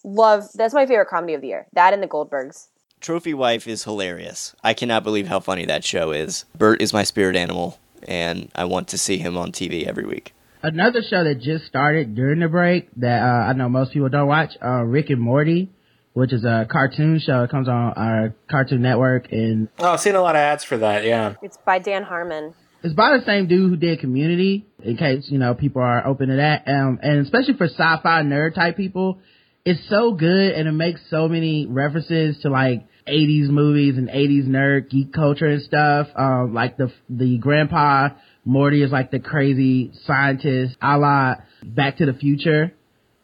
[0.06, 1.68] Love that's my favorite comedy of the year.
[1.74, 2.68] That and the Goldbergs.
[3.04, 4.56] Trophy Wife is hilarious.
[4.64, 6.46] I cannot believe how funny that show is.
[6.58, 7.78] Bert is my spirit animal,
[8.08, 10.34] and I want to see him on TV every week.
[10.62, 14.30] Another show that just started during the break that uh, I know most people don't
[14.30, 15.70] watch, uh, Rick and Morty,
[16.14, 17.44] which is a cartoon show.
[17.44, 20.78] It comes on our Cartoon Network, and Oh, I've seen a lot of ads for
[20.78, 21.04] that.
[21.04, 21.34] Yeah.
[21.42, 22.54] It's by Dan Harmon.
[22.84, 24.66] it's by the same dude who did Community.
[24.82, 28.56] In case you know people are open to that, um, and especially for sci-fi nerd
[28.56, 29.20] type people,
[29.66, 34.48] it's so good and it makes so many references to like 80s movies and 80s
[34.48, 36.08] nerd geek culture and stuff.
[36.16, 38.10] Um, like the the grandpa
[38.46, 42.74] Morty is like the crazy scientist, a la Back to the Future.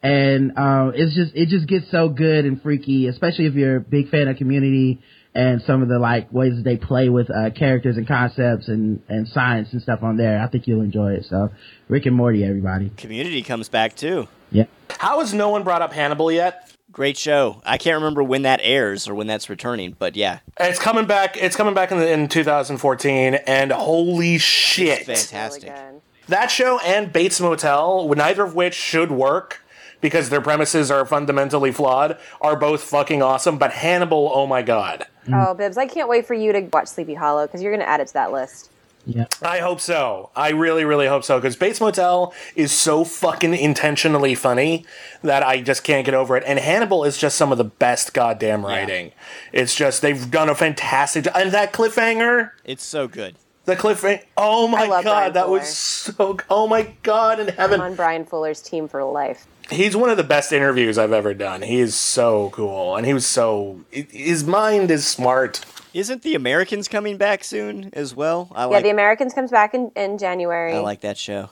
[0.02, 3.82] And um, it's just it just gets so good and freaky, especially if you're a
[3.82, 5.02] big fan of Community
[5.36, 9.02] and some of the like ways that they play with uh, characters and concepts and
[9.10, 10.42] and science and stuff on there.
[10.42, 11.26] I think you'll enjoy it.
[11.26, 11.50] So
[11.90, 12.92] Rick and Morty, everybody.
[12.96, 14.28] Community comes back too.
[14.52, 14.66] Yeah.
[14.90, 16.72] How has no one brought up Hannibal yet?
[16.92, 17.62] Great show.
[17.66, 21.38] I can't remember when that airs or when that's returning, but yeah, It's coming back.
[21.38, 25.08] It's coming back in, the, in 2014, and holy shit!
[25.08, 25.70] it's fantastic.
[25.70, 26.02] Really.
[26.28, 29.64] That show and Bates Motel, neither of which should work
[30.02, 33.58] because their premises are fundamentally flawed, are both fucking awesome.
[33.58, 35.06] But Hannibal, oh my god.
[35.32, 37.90] Oh, Bibbs, I can't wait for you to watch Sleepy Hollow because you're going to
[37.90, 38.72] add it to that list.
[39.12, 39.26] Yeah.
[39.42, 40.30] I hope so.
[40.36, 41.38] I really, really hope so.
[41.40, 44.86] Because Bates Motel is so fucking intentionally funny
[45.24, 46.44] that I just can't get over it.
[46.46, 49.12] And Hannibal is just some of the best goddamn writing.
[49.52, 51.34] It's just, they've done a fantastic job.
[51.36, 53.36] And that cliffhanger, It's so good.
[53.66, 55.60] the cliffhanger, oh my god, Bryan that Fuller.
[55.60, 57.82] was so, oh my god in I'm heaven.
[57.82, 59.48] on Bryan Fuller's team for life.
[59.70, 61.62] He's one of the best interviews I've ever done.
[61.62, 62.96] He is so cool.
[62.96, 65.64] And he was so, his mind is smart.
[65.94, 68.52] Isn't the Americans coming back soon as well?
[68.54, 70.74] I Yeah, like The Americans comes back in, in January.
[70.74, 71.50] I like that show.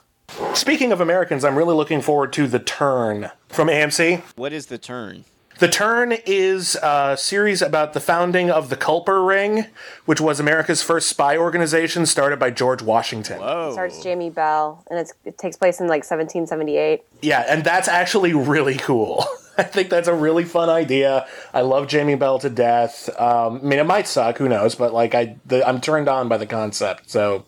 [0.54, 4.22] Speaking of Americans, I'm really looking forward to The Turn from AMC.
[4.36, 5.24] What is the turn?
[5.60, 9.66] The Turn is a series about the founding of the Culper Ring,
[10.06, 13.40] which was America's first spy organization started by George Washington.
[13.42, 17.04] Oh, starts Jamie Bell, and it's, it takes place in like 1778.
[17.24, 19.26] Yeah, and that's actually really cool.
[19.58, 21.28] I think that's a really fun idea.
[21.56, 23.10] I love Jamie Bell to death.
[23.20, 24.76] Um, I mean, it might suck, who knows?
[24.76, 27.46] But like, I the, I'm turned on by the concept, so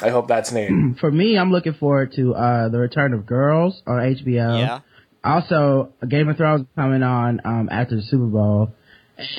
[0.00, 0.70] I hope that's neat.
[1.00, 4.60] For me, I'm looking forward to uh the Return of Girls on HBO.
[4.60, 4.80] yeah.
[5.22, 8.72] Also, Game of Thrones coming on um after the Super Bowl,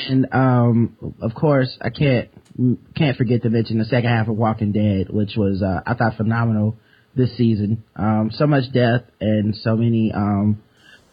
[0.08, 2.30] and um of course I can't
[2.96, 6.18] can't forget to mention the second half of Walking Dead, which was uh, I thought
[6.18, 6.78] phenomenal
[7.16, 7.84] this season.
[7.96, 10.62] Um, so much death and so many um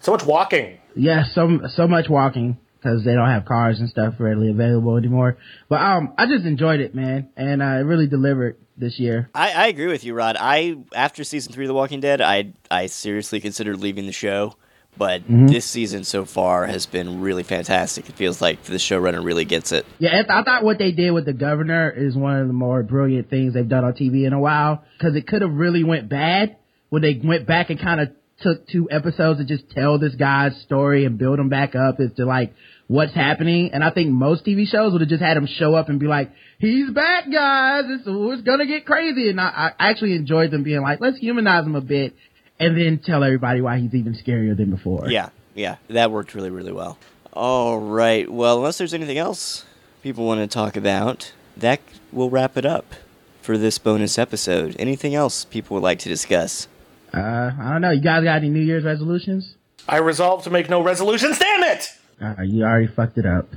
[0.01, 0.79] so much walking.
[0.95, 5.39] yeah so so much walking because they don't have cars and stuff readily available anymore.
[5.69, 9.29] But um I just enjoyed it, man, and uh, it really delivered this year.
[9.35, 10.37] I, I agree with you, Rod.
[10.39, 14.55] I after season three of The Walking Dead, I I seriously considered leaving the show,
[14.97, 15.47] but mm-hmm.
[15.47, 18.09] this season so far has been really fantastic.
[18.09, 19.87] It feels like the showrunner really gets it.
[19.99, 22.83] Yeah, I I thought what they did with the governor is one of the more
[22.83, 24.85] brilliant things they've done on TV in a while.
[24.99, 26.57] Because it could have really went bad
[26.89, 28.09] when they went back and kind of
[28.41, 32.13] took two episodes to just tell this guy's story and build him back up as
[32.17, 32.55] to like
[32.89, 33.71] what's happening.
[33.73, 36.07] And I think most TV shows would have just had him show up and be
[36.07, 37.85] like, "He's back, guys.
[37.87, 41.65] It's, it's gonna get crazy." And I, I actually enjoyed them being like, "Let's humanize
[41.65, 42.17] him a bit."
[42.61, 45.09] And then tell everybody why he's even scarier than before.
[45.09, 46.99] Yeah, yeah, that worked really, really well.
[47.33, 48.29] All right.
[48.29, 49.65] Well, unless there's anything else
[50.03, 51.81] people want to talk about, that
[52.13, 52.95] will wrap it up
[53.43, 54.75] for this bonus episode.
[54.79, 56.67] Anything else people would like to discuss?
[57.15, 57.91] Uh, I don't know.
[57.91, 59.55] You guys got any New Year's resolutions?
[59.89, 61.39] I resolve to make no resolutions.
[61.39, 61.89] Damn it!
[62.21, 63.49] Uh, you already fucked it up.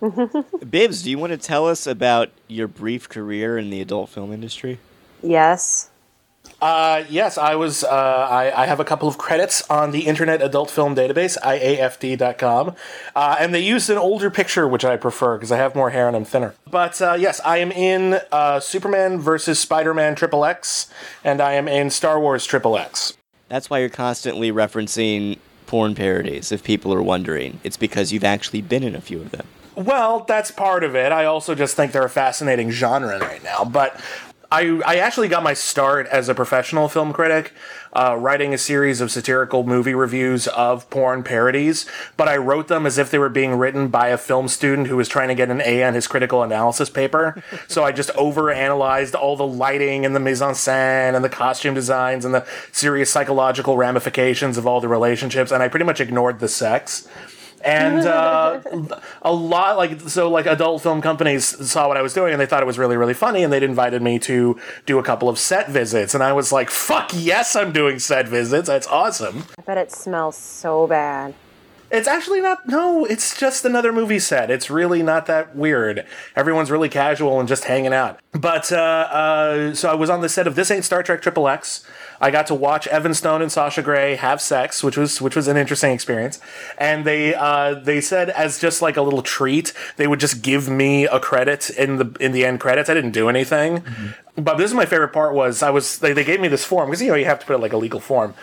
[0.70, 4.32] Bibbs, do you want to tell us about your brief career in the adult film
[4.32, 4.78] industry?
[5.22, 5.90] Yes.
[6.60, 7.82] Uh, yes, I was.
[7.82, 12.74] Uh, I, I have a couple of credits on the Internet Adult Film Database, IAFD.com,
[13.16, 16.06] uh, and they used an older picture, which I prefer because I have more hair
[16.06, 16.54] and I'm thinner.
[16.70, 20.88] But uh, yes, I am in uh, Superman versus Spider-Man Triple X,
[21.24, 23.16] and I am in Star Wars Triple X.
[23.48, 25.38] That's why you're constantly referencing
[25.72, 27.58] porn parodies, if people are wondering.
[27.64, 29.46] It's because you've actually been in a few of them.
[29.74, 31.12] Well, that's part of it.
[31.12, 33.64] I also just think they're a fascinating genre right now.
[33.64, 33.98] But
[34.52, 37.54] I, I actually got my start as a professional film critic,
[37.94, 41.86] uh, writing a series of satirical movie reviews of porn parodies.
[42.18, 44.96] But I wrote them as if they were being written by a film student who
[44.98, 47.42] was trying to get an A on his critical analysis paper.
[47.66, 51.72] so I just overanalyzed all the lighting and the mise en scène and the costume
[51.72, 56.40] designs and the serious psychological ramifications of all the relationships, and I pretty much ignored
[56.40, 57.08] the sex
[57.64, 58.60] and uh,
[59.22, 62.46] a lot like so like adult film companies saw what i was doing and they
[62.46, 65.38] thought it was really really funny and they'd invited me to do a couple of
[65.38, 69.62] set visits and i was like fuck yes i'm doing set visits that's awesome I
[69.62, 71.34] bet it smells so bad.
[71.90, 72.66] It's actually not.
[72.66, 74.50] No, it's just another movie set.
[74.50, 76.06] It's really not that weird.
[76.34, 78.18] Everyone's really casual and just hanging out.
[78.32, 81.48] But uh, uh, so I was on the set of This Ain't Star Trek Triple
[81.48, 81.84] X.
[82.22, 85.48] I got to watch Evan Stone and Sasha Grey have sex, which was which was
[85.48, 86.38] an interesting experience.
[86.78, 90.68] And they uh, they said as just like a little treat, they would just give
[90.68, 92.88] me a credit in the in the end credits.
[92.88, 93.82] I didn't do anything,
[94.36, 95.34] but this is my favorite part.
[95.34, 97.46] Was I was they, they gave me this form because you know you have to
[97.46, 98.34] put it like a legal form,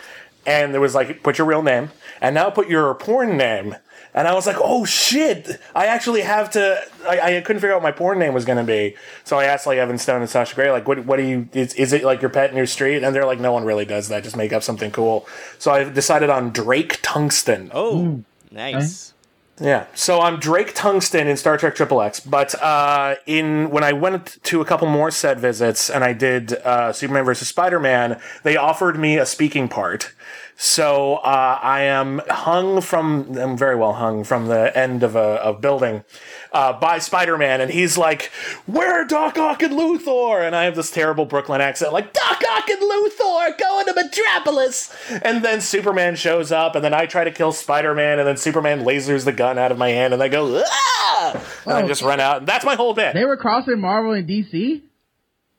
[0.44, 3.76] and there was like put your real name and now put your porn name.
[4.12, 5.60] And I was like, oh shit!
[5.74, 6.82] I actually have to.
[7.08, 9.44] I, I couldn't figure out what my porn name was going to be, so I
[9.44, 11.48] asked like Evan Stone and Sasha Grey, like, what what do you?
[11.52, 13.04] Is, is it like your pet in your street?
[13.04, 14.24] And they're like, no one really does that.
[14.24, 15.28] Just make up something cool.
[15.58, 17.70] So I decided on Drake Tungsten.
[17.72, 19.14] Oh, nice.
[19.60, 23.92] Yeah, so I'm Drake Tungsten in Star Trek Triple X, but uh, in when I
[23.92, 28.18] went to a couple more set visits and I did uh, Superman versus Spider Man,
[28.42, 30.14] they offered me a speaking part.
[30.62, 35.36] So uh, I am hung from, I'm very well hung from the end of a,
[35.42, 36.04] a building
[36.52, 38.30] uh, by Spider Man, and he's like,
[38.66, 42.42] "Where are Doc Ock and Luthor?" And I have this terrible Brooklyn accent, like Doc
[42.46, 44.94] Ock and Luthor going to Metropolis.
[45.24, 48.36] And then Superman shows up, and then I try to kill Spider Man, and then
[48.36, 51.88] Superman lasers the gun out of my hand, and I go, "Ah!" And I Oh.
[51.88, 52.38] just run out.
[52.40, 53.14] And that's my whole bit.
[53.14, 54.82] They were crossing Marvel and DC.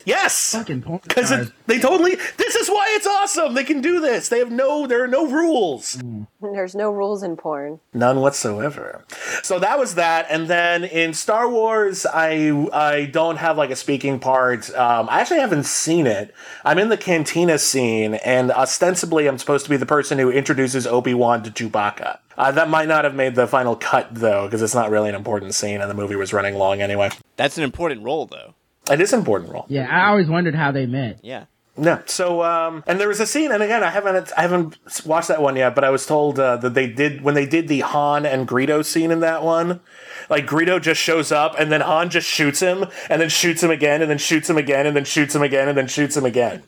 [0.05, 2.15] Yes, Fucking porn because they totally.
[2.37, 3.53] This is why it's awesome.
[3.53, 4.29] They can do this.
[4.29, 4.87] They have no.
[4.87, 6.01] There are no rules.
[6.41, 7.79] There's no rules in porn.
[7.93, 9.05] None whatsoever.
[9.43, 13.75] So that was that, and then in Star Wars, I I don't have like a
[13.75, 14.73] speaking part.
[14.75, 16.33] Um, I actually haven't seen it.
[16.65, 20.87] I'm in the cantina scene, and ostensibly I'm supposed to be the person who introduces
[20.87, 22.19] Obi Wan to Chewbacca.
[22.37, 25.15] Uh, that might not have made the final cut though, because it's not really an
[25.15, 27.09] important scene, and the movie was running long anyway.
[27.35, 28.53] That's an important role, though.
[28.89, 29.65] It is an important role.
[29.69, 31.19] Yeah, I always wondered how they met.
[31.21, 31.45] Yeah.
[31.77, 32.01] No.
[32.05, 35.41] So, um, and there was a scene, and again, I haven't, I haven't watched that
[35.41, 38.25] one yet, but I was told uh, that they did when they did the Han
[38.25, 39.79] and Greedo scene in that one.
[40.29, 43.71] Like Greedo just shows up, and then Han just shoots him, and then shoots him
[43.71, 46.25] again, and then shoots him again, and then shoots him again, and then shoots him
[46.25, 46.63] again,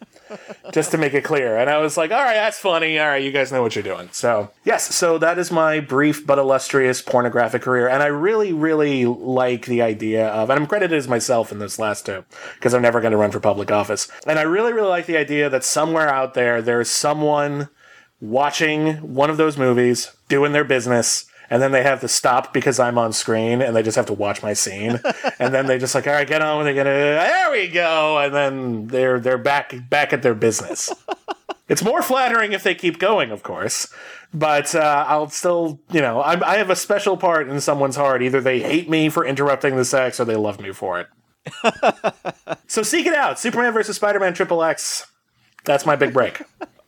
[0.71, 1.57] just to make it clear.
[1.57, 2.99] And I was like, all right, that's funny.
[2.99, 4.09] All right, you guys know what you're doing.
[4.11, 9.05] So yes, so that is my brief but illustrious pornographic career, and I really, really
[9.05, 12.25] like the idea of, and I'm credited as myself in this last two
[12.55, 15.17] because I'm never going to run for public office, and I really, really like the
[15.17, 17.69] idea that somewhere out there there's someone
[18.19, 22.79] watching one of those movies, doing their business, and then they have to stop because
[22.79, 24.99] I'm on screen, and they just have to watch my scene,
[25.37, 28.33] and then they just like, all right, get on, they're gonna, there we go, and
[28.33, 30.91] then they're they're back back at their business.
[31.69, 33.93] it's more flattering if they keep going, of course.
[34.33, 38.23] But uh, I'll still, you know, I'm, I have a special part in someone's heart.
[38.23, 41.07] Either they hate me for interrupting the sex, or they love me for it.
[42.67, 43.39] so seek it out.
[43.39, 45.05] Superman versus Spider-Man Triple X.
[45.65, 46.41] That's my big break.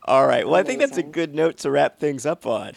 [0.08, 0.45] All right.
[0.45, 2.74] Well, I think that's a good note to wrap things up on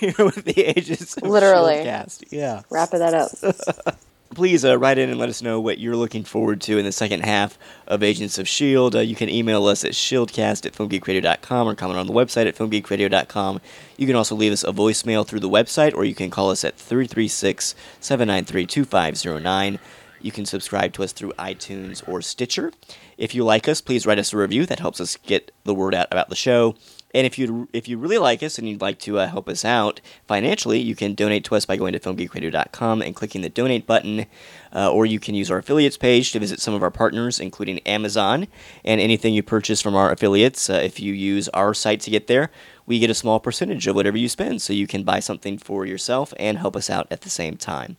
[0.00, 1.74] here with the Agents of Literally.
[1.74, 1.84] S.H.I.E.L.D.
[1.84, 2.24] cast.
[2.32, 2.62] Yeah.
[2.70, 3.96] Wrapping that up.
[4.34, 6.90] Please uh, write in and let us know what you're looking forward to in the
[6.90, 7.56] second half
[7.86, 8.98] of Agents of S.H.I.E.L.D.
[8.98, 12.56] Uh, you can email us at shieldcast at filmgeekradio.com or comment on the website at
[12.56, 13.60] filmgeekradio.com.
[13.96, 16.64] You can also leave us a voicemail through the website or you can call us
[16.64, 19.78] at 336 793 2509.
[20.22, 22.72] You can subscribe to us through iTunes or Stitcher.
[23.18, 24.66] If you like us, please write us a review.
[24.66, 26.76] That helps us get the word out about the show.
[27.14, 29.64] And if you if you really like us and you'd like to uh, help us
[29.64, 33.86] out financially, you can donate to us by going to filmgeekradio.com and clicking the donate
[33.86, 34.26] button,
[34.74, 37.80] uh, or you can use our affiliates page to visit some of our partners, including
[37.80, 38.48] Amazon.
[38.84, 42.28] And anything you purchase from our affiliates, uh, if you use our site to get
[42.28, 42.50] there,
[42.86, 45.84] we get a small percentage of whatever you spend, so you can buy something for
[45.84, 47.96] yourself and help us out at the same time.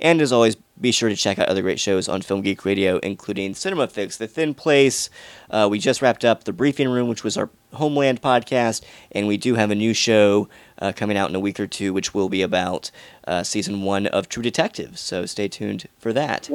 [0.00, 2.98] And as always, be sure to check out other great shows on Film Geek Radio,
[2.98, 5.08] including Cinema Fix, The Thin Place.
[5.50, 9.36] Uh, we just wrapped up The Briefing Room, which was our Homeland podcast, and we
[9.36, 10.48] do have a new show
[10.78, 12.90] uh, coming out in a week or two, which will be about
[13.26, 14.98] uh, season one of True Detective.
[14.98, 16.50] So stay tuned for that.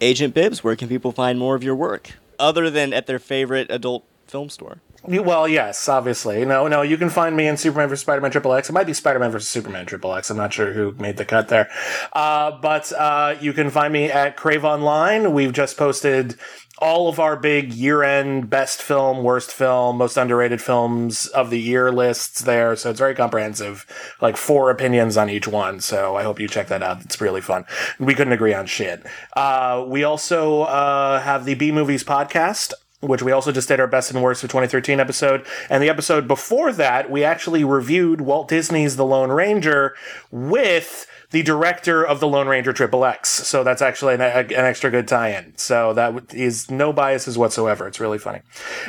[0.00, 3.70] Agent Bibbs, where can people find more of your work, other than at their favorite
[3.70, 4.78] adult film store?
[5.02, 6.44] Well, yes, obviously.
[6.44, 8.02] No, no, you can find me in Superman vs.
[8.02, 8.68] Spider-Man Triple X.
[8.68, 9.48] It might be Spider-Man vs.
[9.48, 10.30] Superman Triple X.
[10.30, 11.70] I'm not sure who made the cut there.
[12.12, 15.32] Uh, but uh, you can find me at Crave Online.
[15.32, 16.36] We've just posted
[16.78, 21.92] all of our big year-end best film, worst film, most underrated films of the year
[21.92, 22.74] lists there.
[22.76, 23.86] So it's very comprehensive,
[24.20, 25.80] like four opinions on each one.
[25.80, 27.02] So I hope you check that out.
[27.02, 27.64] It's really fun.
[27.98, 29.04] We couldn't agree on shit.
[29.34, 33.86] Uh, we also uh, have the B Movies podcast which we also just did our
[33.86, 35.46] best and worst of 2013 episode.
[35.68, 39.94] And the episode before that, we actually reviewed Walt Disney's The Lone Ranger
[40.30, 43.28] with the director of the Lone Ranger Triple X.
[43.28, 45.56] So that's actually an, an extra good tie-in.
[45.56, 47.86] So that is no biases whatsoever.
[47.86, 48.40] It's really funny.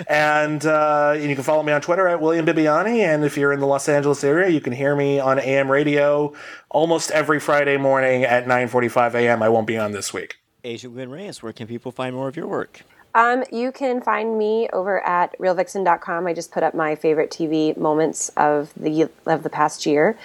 [0.07, 2.99] And uh, you can follow me on Twitter at William Bibbiani.
[2.99, 6.33] And if you're in the Los Angeles area, you can hear me on AM radio
[6.69, 9.43] almost every Friday morning at 9:45 a.m.
[9.43, 10.37] I won't be on this week.
[10.63, 12.81] Agent Gwen Reyes, where can people find more of your work?
[13.13, 16.27] Um, you can find me over at realvixen.com.
[16.27, 20.17] I just put up my favorite TV moments of the of the past year,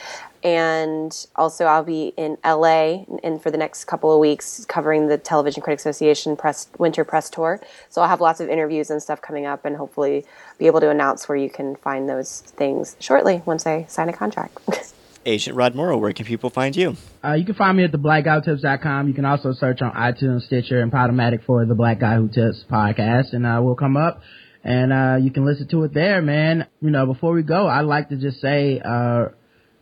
[0.45, 5.19] and also I'll be in LA and for the next couple of weeks covering the
[5.19, 7.61] Television Critics Association press winter press tour.
[7.91, 10.25] So I'll have lots of interviews and stuff coming up, and hopefully
[10.59, 14.13] be able to announce where you can find those things shortly once I sign a
[14.13, 14.59] contract.
[15.27, 16.97] Agent Rod Morrow, where can people find you?
[17.23, 19.09] Uh, you can find me at theblackguywhotips.com.
[19.09, 22.65] You can also search on iTunes, Stitcher, and Podomatic for the Black Guy Who Tips
[22.71, 24.23] podcast, and uh, we'll come up
[24.67, 26.67] and uh, you can listen to it there, man.
[26.81, 29.27] You know, before we go, I'd like to just say, uh,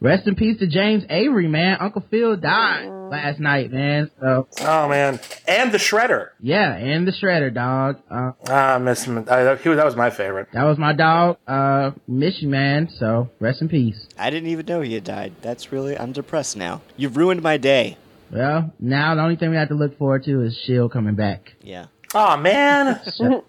[0.00, 1.78] rest in peace to James Avery, man.
[1.80, 4.10] Uncle Phil died last night, man.
[4.20, 6.28] So, Oh man, and the Shredder.
[6.40, 8.00] yeah, and the Shredder, dog.
[8.10, 9.18] Uh, Ah, I miss him.
[9.28, 10.48] I, he, that was my favorite.
[10.52, 11.38] that was my dog.
[11.46, 12.88] Uh, miss you, man.
[12.98, 14.06] So, rest in peace.
[14.18, 15.32] I didn't even know he had died.
[15.42, 16.82] That's really, I'm depressed now.
[16.96, 17.96] You've ruined my day.
[18.32, 21.52] Well, now the only thing we have to look forward to is Shield coming back.
[21.62, 21.86] Yeah.
[22.14, 23.00] Oh man.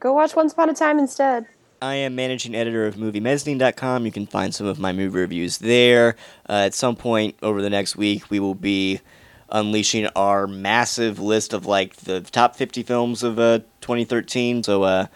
[0.00, 1.46] Go watch Once Upon a Time instead.
[1.82, 4.06] I am managing editor of MovieMezzanine.com.
[4.06, 6.14] You can find some of my movie reviews there.
[6.48, 9.00] Uh, at some point over the next week, we will be
[9.48, 14.62] unleashing our massive list of like the top 50 films of uh, 2013.
[14.62, 15.06] So uh,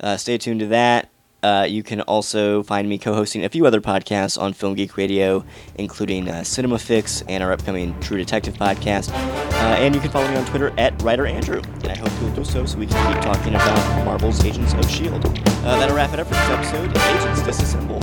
[0.00, 1.10] uh, stay tuned to that.
[1.46, 5.44] Uh, you can also find me co-hosting a few other podcasts on Film Geek Radio,
[5.76, 9.12] including uh, Cinema Fix and our upcoming True Detective podcast.
[9.12, 11.62] Uh, and you can follow me on Twitter at Writer Andrew.
[11.84, 14.80] And I hope you'll do so so we can keep talking about Marvel's Agents of
[14.80, 15.28] S.H.I.E.L.D.
[15.28, 16.90] Uh, that'll wrap it up for this episode.
[16.90, 18.02] Agents Disassemble.